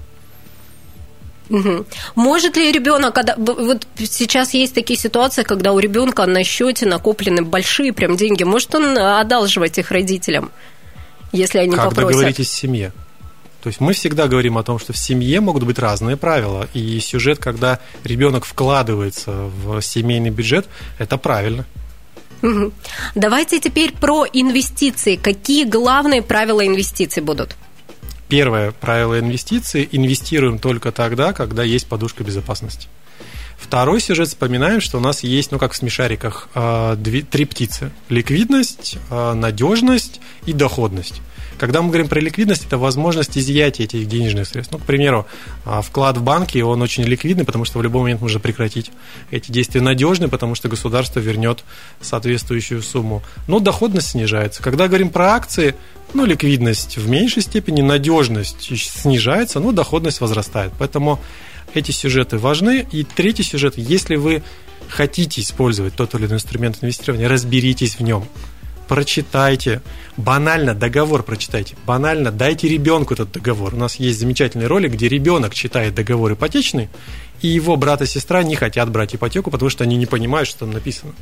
Может 2.14 2.56
ли 2.56 2.72
ребенок, 2.72 3.14
когда 3.14 3.34
вот 3.36 3.86
сейчас 3.98 4.54
есть 4.54 4.74
такие 4.74 4.98
ситуации, 4.98 5.42
когда 5.42 5.72
у 5.72 5.78
ребенка 5.78 6.24
на 6.24 6.44
счете 6.44 6.86
накоплены 6.86 7.42
большие 7.42 7.92
прям 7.92 8.16
деньги, 8.16 8.42
может 8.42 8.74
он 8.74 8.96
одалживать 8.96 9.76
их 9.76 9.90
родителям, 9.90 10.50
если 11.32 11.58
они 11.58 11.76
как 11.76 11.90
попросят? 11.90 12.10
договоритесь 12.10 12.48
в 12.48 12.54
семье. 12.54 12.92
То 13.62 13.68
есть 13.68 13.80
мы 13.80 13.92
всегда 13.92 14.26
говорим 14.26 14.58
о 14.58 14.64
том, 14.64 14.80
что 14.80 14.92
в 14.92 14.98
семье 14.98 15.40
могут 15.40 15.62
быть 15.62 15.78
разные 15.78 16.16
правила. 16.16 16.68
И 16.74 16.98
сюжет, 16.98 17.38
когда 17.38 17.78
ребенок 18.02 18.44
вкладывается 18.44 19.50
в 19.64 19.80
семейный 19.80 20.30
бюджет, 20.30 20.66
это 20.98 21.16
правильно. 21.16 21.64
Давайте 23.14 23.60
теперь 23.60 23.92
про 23.92 24.26
инвестиции. 24.32 25.14
Какие 25.14 25.64
главные 25.64 26.22
правила 26.22 26.66
инвестиций 26.66 27.22
будут? 27.22 27.54
Первое 28.28 28.72
правило 28.72 29.20
инвестиций– 29.20 29.88
инвестируем 29.92 30.58
только 30.58 30.90
тогда, 30.90 31.32
когда 31.32 31.62
есть 31.62 31.86
подушка 31.86 32.24
безопасности. 32.24 32.88
Второй 33.58 34.00
сюжет 34.00 34.28
вспоминаем, 34.28 34.80
что 34.80 34.98
у 34.98 35.00
нас 35.00 35.22
есть, 35.22 35.52
ну 35.52 35.58
как 35.58 35.72
в 35.72 35.76
смешариках, 35.76 36.48
две- 36.96 37.22
три 37.22 37.44
птицы. 37.44 37.90
Ликвидность, 38.08 38.98
э, 39.10 39.32
надежность 39.34 40.20
и 40.46 40.52
доходность. 40.52 41.22
Когда 41.58 41.80
мы 41.80 41.88
говорим 41.88 42.08
про 42.08 42.18
ликвидность, 42.18 42.66
это 42.66 42.76
возможность 42.76 43.38
изъятия 43.38 43.84
этих 43.84 44.08
денежных 44.08 44.48
средств. 44.48 44.72
Ну, 44.72 44.78
к 44.80 44.82
примеру, 44.82 45.26
а, 45.64 45.80
вклад 45.80 46.16
в 46.16 46.22
банке, 46.22 46.64
он 46.64 46.82
очень 46.82 47.04
ликвидный, 47.04 47.44
потому 47.44 47.64
что 47.64 47.78
в 47.78 47.82
любой 47.82 48.02
момент 48.02 48.20
можно 48.20 48.40
прекратить. 48.40 48.90
Эти 49.30 49.52
действия 49.52 49.80
надежны, 49.80 50.26
потому 50.26 50.56
что 50.56 50.68
государство 50.68 51.20
вернет 51.20 51.62
соответствующую 52.00 52.82
сумму. 52.82 53.22
Но 53.46 53.60
доходность 53.60 54.08
снижается. 54.08 54.60
Когда 54.60 54.88
говорим 54.88 55.10
про 55.10 55.34
акции, 55.34 55.76
ну, 56.14 56.24
ликвидность 56.24 56.96
в 56.96 57.08
меньшей 57.08 57.42
степени, 57.42 57.80
надежность 57.80 58.76
снижается, 58.76 59.60
но 59.60 59.70
доходность 59.70 60.20
возрастает. 60.20 60.72
Поэтому 60.80 61.20
эти 61.74 61.90
сюжеты 61.90 62.38
важны. 62.38 62.86
И 62.92 63.04
третий 63.04 63.42
сюжет, 63.42 63.74
если 63.76 64.16
вы 64.16 64.42
хотите 64.88 65.40
использовать 65.40 65.94
тот 65.94 66.14
или 66.14 66.26
иной 66.26 66.36
инструмент 66.36 66.78
инвестирования, 66.82 67.28
разберитесь 67.28 67.96
в 67.96 68.00
нем 68.00 68.26
прочитайте, 68.92 69.80
банально 70.18 70.74
договор 70.74 71.22
прочитайте, 71.22 71.76
банально 71.86 72.30
дайте 72.30 72.68
ребенку 72.68 73.14
этот 73.14 73.32
договор. 73.32 73.74
У 73.74 73.78
нас 73.78 73.96
есть 73.96 74.18
замечательный 74.20 74.66
ролик, 74.66 74.92
где 74.92 75.08
ребенок 75.08 75.54
читает 75.54 75.94
договор 75.94 76.34
ипотечный, 76.34 76.90
и 77.40 77.48
его 77.48 77.76
брат 77.76 78.02
и 78.02 78.06
сестра 78.06 78.42
не 78.42 78.54
хотят 78.54 78.90
брать 78.90 79.14
ипотеку, 79.14 79.50
потому 79.50 79.70
что 79.70 79.84
они 79.84 79.96
не 79.96 80.04
понимают, 80.04 80.46
что 80.46 80.60
там 80.60 80.72
написано. 80.72 81.12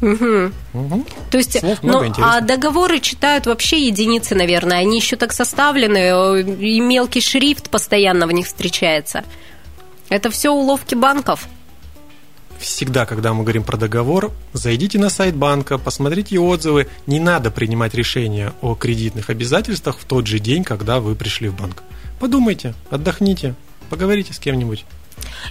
Мгм. 0.00 0.54
Мгм. 0.72 1.06
То 1.30 1.38
есть, 1.38 1.58
Слов 1.58 1.78
ну, 1.82 2.02
а 2.18 2.40
договоры 2.40 3.00
читают 3.00 3.46
вообще 3.46 3.86
единицы, 3.86 4.34
наверное. 4.34 4.78
Они 4.78 4.98
еще 4.98 5.16
так 5.16 5.32
составлены, 5.32 6.42
и 6.42 6.80
мелкий 6.80 7.20
шрифт 7.20 7.70
постоянно 7.70 8.26
в 8.26 8.32
них 8.32 8.46
встречается. 8.46 9.24
Это 10.08 10.30
все 10.30 10.50
уловки 10.50 10.94
банков. 10.94 11.46
Всегда, 12.58 13.06
когда 13.06 13.32
мы 13.32 13.42
говорим 13.42 13.62
про 13.62 13.78
договор, 13.78 14.32
зайдите 14.52 14.98
на 14.98 15.08
сайт 15.08 15.34
банка, 15.34 15.78
посмотрите 15.78 16.38
отзывы. 16.38 16.88
Не 17.06 17.18
надо 17.18 17.50
принимать 17.50 17.94
решение 17.94 18.52
о 18.60 18.74
кредитных 18.74 19.30
обязательствах 19.30 19.98
в 19.98 20.04
тот 20.04 20.26
же 20.26 20.38
день, 20.38 20.62
когда 20.62 21.00
вы 21.00 21.14
пришли 21.14 21.48
в 21.48 21.56
банк. 21.56 21.82
Подумайте, 22.18 22.74
отдохните, 22.90 23.54
поговорите 23.88 24.34
с 24.34 24.38
кем-нибудь. 24.38 24.84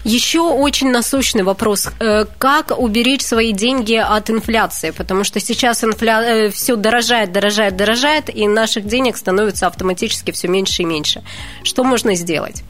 Еще 0.03 0.41
очень 0.41 0.91
насущный 0.91 1.43
вопрос. 1.43 1.89
Э, 1.99 2.25
Как 2.37 2.77
уберечь 2.77 3.21
свои 3.21 3.51
деньги 3.51 3.95
от 3.95 4.29
инфляции? 4.29 4.91
Потому 4.91 5.23
что 5.23 5.39
сейчас 5.39 5.83
инфля... 5.83 6.49
все 6.51 6.75
дорожает, 6.75 7.31
дорожает, 7.31 7.75
дорожает, 7.75 8.33
и 8.33 8.47
наших 8.47 8.85
денег 8.85 9.17
становится 9.17 9.67
автоматически 9.67 10.31
все 10.31 10.47
меньше 10.47 10.83
и 10.83 10.85
меньше. 10.85 11.23
Что 11.63 11.83
можно 11.83 12.15
сделать? 12.15 12.63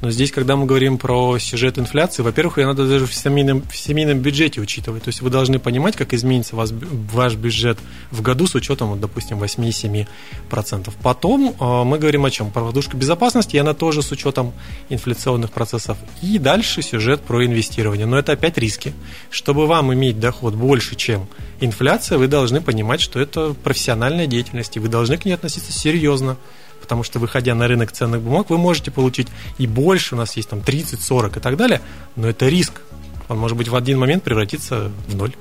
Но 0.00 0.10
здесь, 0.10 0.32
когда 0.32 0.56
мы 0.56 0.64
говорим 0.64 0.96
про 0.96 1.38
сюжет 1.38 1.78
инфляции, 1.78 2.22
во-первых, 2.22 2.58
ее 2.58 2.66
надо 2.66 2.88
даже 2.88 3.06
в 3.06 3.14
семейном, 3.14 3.62
в 3.62 3.76
семейном 3.76 4.20
бюджете 4.20 4.60
учитывать. 4.60 5.04
То 5.04 5.08
есть 5.08 5.20
вы 5.20 5.28
должны 5.28 5.58
понимать, 5.58 5.94
как 5.94 6.14
изменится 6.14 6.56
вас, 6.56 6.72
ваш 6.72 7.34
бюджет 7.34 7.78
в 8.10 8.22
году 8.22 8.46
с 8.46 8.54
учетом, 8.54 8.90
вот, 8.90 9.00
допустим, 9.00 9.42
8-7%. 9.42 10.06
Потом 11.02 11.54
э, 11.58 11.84
мы 11.84 11.98
говорим 11.98 12.24
о 12.24 12.30
чем? 12.30 12.50
Про 12.50 12.64
подушку 12.64 12.96
безопасности, 12.96 13.56
и 13.56 13.58
она 13.58 13.74
тоже 13.74 14.02
с 14.02 14.10
учетом 14.10 14.54
инфляционных 14.88 15.50
процессов. 15.50 15.98
И 16.22 16.38
дальше 16.38 16.80
сюжет 16.80 17.20
про 17.20 17.44
инвестирование. 17.44 18.06
Но 18.06 18.18
это 18.18 18.32
опять 18.32 18.56
риски. 18.56 18.94
Чтобы 19.28 19.66
вам 19.66 19.92
иметь 19.92 20.18
доход 20.18 20.54
больше, 20.54 20.96
чем 20.96 21.28
инфляция, 21.60 22.16
вы 22.16 22.26
должны 22.26 22.62
понимать, 22.62 23.02
что 23.02 23.20
это 23.20 23.52
профессиональная 23.52 24.26
деятельность, 24.26 24.76
и 24.76 24.80
вы 24.80 24.88
должны 24.88 25.18
к 25.18 25.26
ней 25.26 25.32
относиться 25.32 25.72
серьезно 25.72 26.38
потому 26.80 27.02
что, 27.02 27.18
выходя 27.18 27.54
на 27.54 27.68
рынок 27.68 27.92
ценных 27.92 28.20
бумаг, 28.20 28.50
вы 28.50 28.58
можете 28.58 28.90
получить 28.90 29.28
и 29.58 29.66
больше, 29.66 30.14
у 30.14 30.18
нас 30.18 30.36
есть 30.36 30.48
там 30.48 30.60
30, 30.60 31.02
40 31.02 31.36
и 31.36 31.40
так 31.40 31.56
далее, 31.56 31.80
но 32.16 32.28
это 32.28 32.48
риск. 32.48 32.80
Он 33.28 33.38
может 33.38 33.56
быть 33.56 33.68
в 33.68 33.76
один 33.76 33.98
момент 33.98 34.22
превратиться 34.24 34.90
в 35.06 35.14
ноль. 35.14 35.32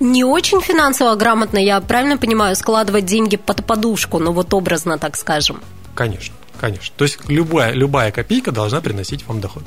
Не 0.00 0.24
очень 0.24 0.60
финансово 0.60 1.14
грамотно, 1.16 1.58
я 1.58 1.80
правильно 1.80 2.16
понимаю, 2.16 2.56
складывать 2.56 3.04
деньги 3.04 3.36
под 3.36 3.66
подушку, 3.66 4.18
ну 4.18 4.32
вот 4.32 4.54
образно 4.54 4.98
так 4.98 5.16
скажем. 5.16 5.60
Конечно, 5.94 6.34
конечно. 6.60 6.94
То 6.96 7.04
есть 7.04 7.18
любая, 7.28 7.72
любая 7.72 8.10
копейка 8.12 8.52
должна 8.52 8.80
приносить 8.80 9.26
вам 9.26 9.40
доход. 9.40 9.64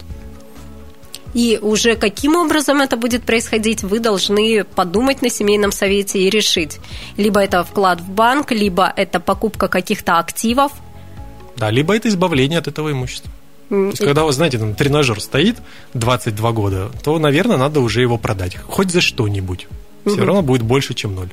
И 1.35 1.59
уже 1.61 1.95
каким 1.97 2.37
образом 2.37 2.79
это 2.79 2.95
будет 2.95 3.23
происходить, 3.23 3.83
вы 3.83 3.99
должны 3.99 4.63
подумать 4.63 5.21
на 5.21 5.29
семейном 5.29 5.73
совете 5.73 6.19
и 6.19 6.29
решить. 6.29 6.79
Либо 7.17 7.41
это 7.41 7.63
вклад 7.65 7.99
в 7.99 8.09
банк, 8.09 8.51
либо 8.51 8.91
это 8.95 9.19
покупка 9.19 9.67
каких-то 9.67 10.17
активов. 10.17 10.71
Да, 11.57 11.69
либо 11.71 11.93
это 11.93 12.07
избавление 12.07 12.59
от 12.59 12.69
этого 12.69 12.89
имущества. 12.91 13.29
То 13.67 13.75
есть, 13.75 13.99
когда, 13.99 14.23
вы 14.23 14.31
знаете, 14.31 14.59
там 14.59 14.75
тренажер 14.75 15.19
стоит 15.19 15.57
22 15.93 16.51
года, 16.53 16.91
то, 17.03 17.19
наверное, 17.19 17.57
надо 17.57 17.81
уже 17.81 18.01
его 18.01 18.17
продать. 18.17 18.55
Хоть 18.55 18.91
за 18.91 19.01
что-нибудь. 19.01 19.67
Все 20.05 20.23
равно 20.23 20.41
будет 20.41 20.61
больше, 20.61 20.93
чем 20.93 21.15
ноль. 21.15 21.29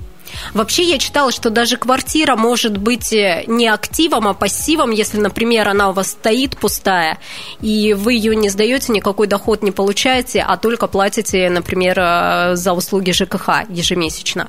Вообще 0.55 0.85
я 0.85 0.99
читала, 0.99 1.31
что 1.31 1.51
даже 1.51 1.77
квартира 1.77 2.37
может 2.37 2.79
быть 2.79 3.13
э, 3.13 3.45
не 3.47 3.69
активом, 3.69 4.29
а 4.29 4.35
пассивом, 4.35 4.91
если, 4.91 5.19
например, 5.19 5.69
она 5.69 5.91
у 5.91 5.93
вас 5.93 6.13
стоит 6.13 6.57
пустая, 6.57 7.19
и 7.61 7.95
вы 7.95 8.15
ее 8.15 8.35
не 8.35 8.49
сдаете, 8.49 8.93
никакой 8.93 9.27
доход 9.27 9.63
не 9.63 9.73
получаете, 9.73 10.41
а 10.41 10.57
только 10.57 10.87
платите, 10.87 11.51
например, 11.51 11.99
э, 11.99 12.57
за 12.57 12.73
услуги 12.73 13.11
ЖКХ 13.11 13.69
ежемесячно. 13.69 14.49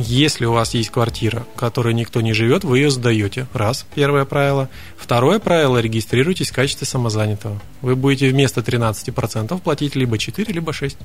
Если 0.00 0.44
у 0.44 0.52
вас 0.52 0.74
есть 0.74 0.90
квартира, 0.90 1.44
в 1.54 1.58
которой 1.58 1.92
никто 1.92 2.20
не 2.20 2.32
живет, 2.32 2.62
вы 2.62 2.78
ее 2.78 2.90
сдаете. 2.90 3.48
Раз, 3.52 3.84
первое 3.96 4.24
правило. 4.24 4.68
Второе 4.96 5.40
правило, 5.40 5.78
регистрируйтесь 5.78 6.50
в 6.50 6.54
качестве 6.54 6.86
самозанятого. 6.86 7.60
Вы 7.82 7.96
будете 7.96 8.30
вместо 8.30 8.60
13% 8.60 9.60
платить 9.60 9.96
либо 9.96 10.16
4, 10.16 10.52
либо 10.52 10.72
6. 10.72 10.96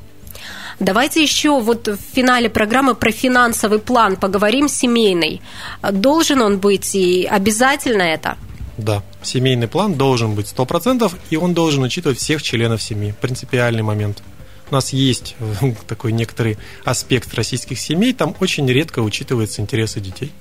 Давайте 0.79 1.23
еще 1.23 1.59
вот 1.59 1.87
в 1.87 1.97
финале 2.13 2.49
программы 2.49 2.93
про 2.93 3.11
финансовый 3.11 3.79
план 3.79 4.15
поговорим, 4.15 4.67
семейный. 4.67 5.41
Должен 5.81 6.41
он 6.41 6.59
быть 6.59 6.93
и 6.93 7.25
обязательно 7.25 8.03
это? 8.03 8.37
Да, 8.77 9.01
семейный 9.23 9.67
план 9.67 9.95
должен 9.95 10.35
быть 10.35 10.53
100%, 10.55 11.11
и 11.31 11.37
он 11.37 11.55
должен 11.55 11.81
учитывать 11.81 12.19
всех 12.19 12.43
членов 12.43 12.81
семьи. 12.81 13.15
Принципиальный 13.21 13.81
момент. 13.83 14.21
У 14.73 14.75
нас 14.75 14.91
есть 14.91 15.35
такой 15.87 16.11
некоторый 16.13 16.57
аспект 16.83 17.31
российских 17.35 17.79
семей, 17.79 18.11
там 18.11 18.35
очень 18.39 18.67
редко 18.67 19.01
учитываются 19.01 19.61
интересы 19.61 19.99
детей. 19.99 20.31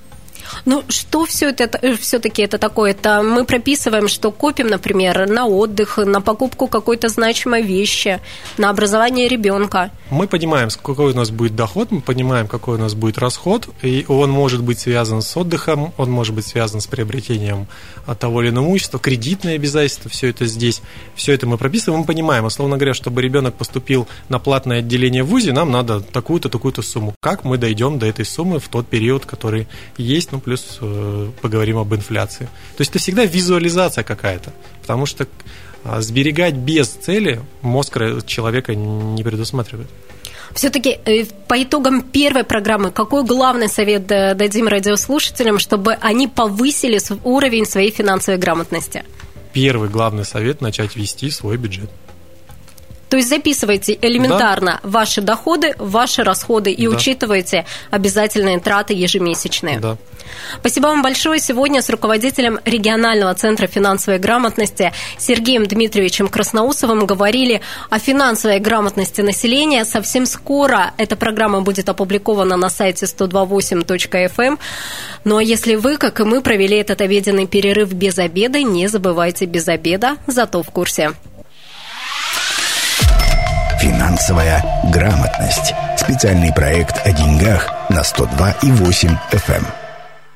Ну, 0.65 0.85
что 0.89 1.25
все 1.25 1.51
это 1.51 1.79
э, 1.83 1.97
все-таки 1.97 2.43
это 2.43 2.59
такое? 2.59 2.93
Это 2.93 3.23
мы 3.23 3.45
прописываем, 3.45 4.09
что 4.09 4.31
копим, 4.31 4.69
например, 4.69 5.29
на 5.29 5.47
отдых, 5.47 5.99
на 5.99 6.21
покупку 6.21 6.67
какой-то 6.67 7.09
значимой 7.09 7.63
вещи, 7.63 8.21
на 8.59 8.71
образование 8.71 9.29
ребенка. 9.29 9.91
Мы 10.11 10.27
понимаем, 10.27 10.69
какой 10.83 11.13
у 11.13 11.17
нас 11.17 11.31
будет 11.31 11.57
доход, 11.57 11.91
мы 11.91 12.01
понимаем, 12.01 12.47
какой 12.47 12.77
у 12.77 12.79
нас 12.79 12.95
будет 12.95 13.19
расход, 13.19 13.69
и 13.83 14.05
он 14.09 14.31
может 14.31 14.63
быть 14.63 14.79
связан 14.79 15.23
с 15.23 15.37
отдыхом, 15.37 15.93
он 15.97 16.11
может 16.11 16.35
быть 16.35 16.47
связан 16.47 16.81
с 16.81 16.87
приобретением 16.87 17.67
того 18.19 18.43
или 18.43 18.51
иного 18.51 18.67
имущества, 18.67 18.99
кредитные 18.99 19.57
обязательства, 19.57 20.11
все 20.11 20.29
это 20.29 20.47
здесь, 20.47 20.83
все 21.15 21.33
это 21.33 21.47
мы 21.47 21.57
прописываем, 21.57 22.01
мы 22.01 22.07
понимаем, 22.07 22.45
условно 22.45 22.77
говоря, 22.77 22.95
чтобы 22.95 23.23
ребенок 23.23 23.55
поступил 23.55 24.09
на 24.29 24.39
платное 24.39 24.81
отделение 24.81 25.23
в 25.23 25.29
ВУЗе, 25.29 25.53
нам 25.53 25.71
надо 25.71 26.01
такую-то, 26.01 26.49
такую-то 26.49 26.83
сумму. 26.83 27.15
Как 27.21 27.45
мы 27.45 27.59
дойдем 27.59 27.99
до 27.99 28.07
этой 28.07 28.25
суммы 28.25 28.59
в 28.59 28.69
тот 28.69 28.87
период, 28.87 29.25
который 29.27 29.69
есть, 29.97 30.32
ну, 30.33 30.41
плюс 30.41 30.79
э, 30.81 31.31
поговорим 31.41 31.79
об 31.79 31.95
инфляции. 31.95 32.47
То 32.77 32.81
есть 32.81 32.91
это 32.91 32.99
всегда 32.99 33.25
визуализация 33.25 34.03
какая-то, 34.03 34.53
потому 34.81 35.07
что 35.07 35.27
а, 35.85 36.01
сберегать 36.01 36.55
без 36.55 36.89
цели 36.89 37.41
мозг 37.61 37.99
человека 38.27 38.75
не 38.75 39.23
предусматривает. 39.23 39.89
Все-таки 40.55 40.99
э, 41.05 41.25
по 41.49 41.63
итогам 41.63 42.03
первой 42.03 42.45
программы, 42.45 42.91
какой 42.91 43.25
главный 43.25 43.69
совет 43.69 44.07
дадим 44.07 44.69
радиослушателям, 44.69 45.59
чтобы 45.59 45.95
они 46.01 46.29
повысили 46.29 47.01
уровень 47.25 47.67
своей 47.67 47.91
финансовой 47.91 48.39
грамотности? 48.39 49.05
Первый 49.53 49.89
главный 49.89 50.25
совет– 50.25 50.61
начать 50.63 50.97
вести 50.97 51.31
свой 51.31 51.57
бюджет. 51.57 51.91
То 53.13 53.19
есть 53.19 53.29
записывайте 53.29 53.99
элементарно 54.01 54.81
да. 54.83 54.89
ваши 54.89 55.21
доходы, 55.21 55.75
ваши 55.77 56.23
расходы 56.23 56.73
и 56.73 56.89
да. 56.89 56.97
учитывайте 56.97 57.67
обязательные 57.91 58.59
траты 58.59 58.95
ежемесячные. 58.95 59.81
Да. 59.81 59.99
Спасибо 60.61 60.87
вам 60.87 61.03
большое. 61.03 61.39
Сегодня 61.39 61.83
с 61.83 61.91
руководителем 61.91 62.59
регионального 62.65 63.35
центра 63.35 63.67
финансовой 63.67 64.19
грамотности 64.19 64.95
Сергеем 65.19 65.67
Дмитриевичем 65.67 66.29
Красноусовым 66.29 67.05
говорили 67.05 67.61
о 67.91 67.99
финансовой 67.99 68.61
грамотности 68.61 69.21
населения. 69.21 69.85
Совсем 69.85 70.25
скоро 70.25 70.93
эта 70.97 71.15
программа 71.15 71.61
будет 71.61 71.91
опубликована 71.91 72.57
на 72.57 72.71
сайте 72.71 73.05
128.fm. 73.05 74.31
Эм. 74.39 74.59
Ну 75.25 75.37
а 75.37 75.43
если 75.43 75.75
вы, 75.75 75.99
как 75.99 76.21
и 76.21 76.25
мы, 76.25 76.41
провели 76.41 76.79
этот 76.79 77.03
обеденный 77.03 77.47
перерыв 77.47 77.93
без 77.93 78.19
обеда, 78.19 78.63
не 78.63 78.87
забывайте 78.87 79.45
без 79.45 79.69
обеда, 79.69 80.17
зато 80.27 80.63
в 80.63 80.71
курсе. 80.71 81.13
Финансовая 83.83 84.63
грамотность. 84.93 85.75
Специальный 85.97 86.53
проект 86.53 87.05
о 87.05 87.11
деньгах 87.11 87.69
на 87.89 88.03
102,8 88.03 89.19
FM. 89.33 89.82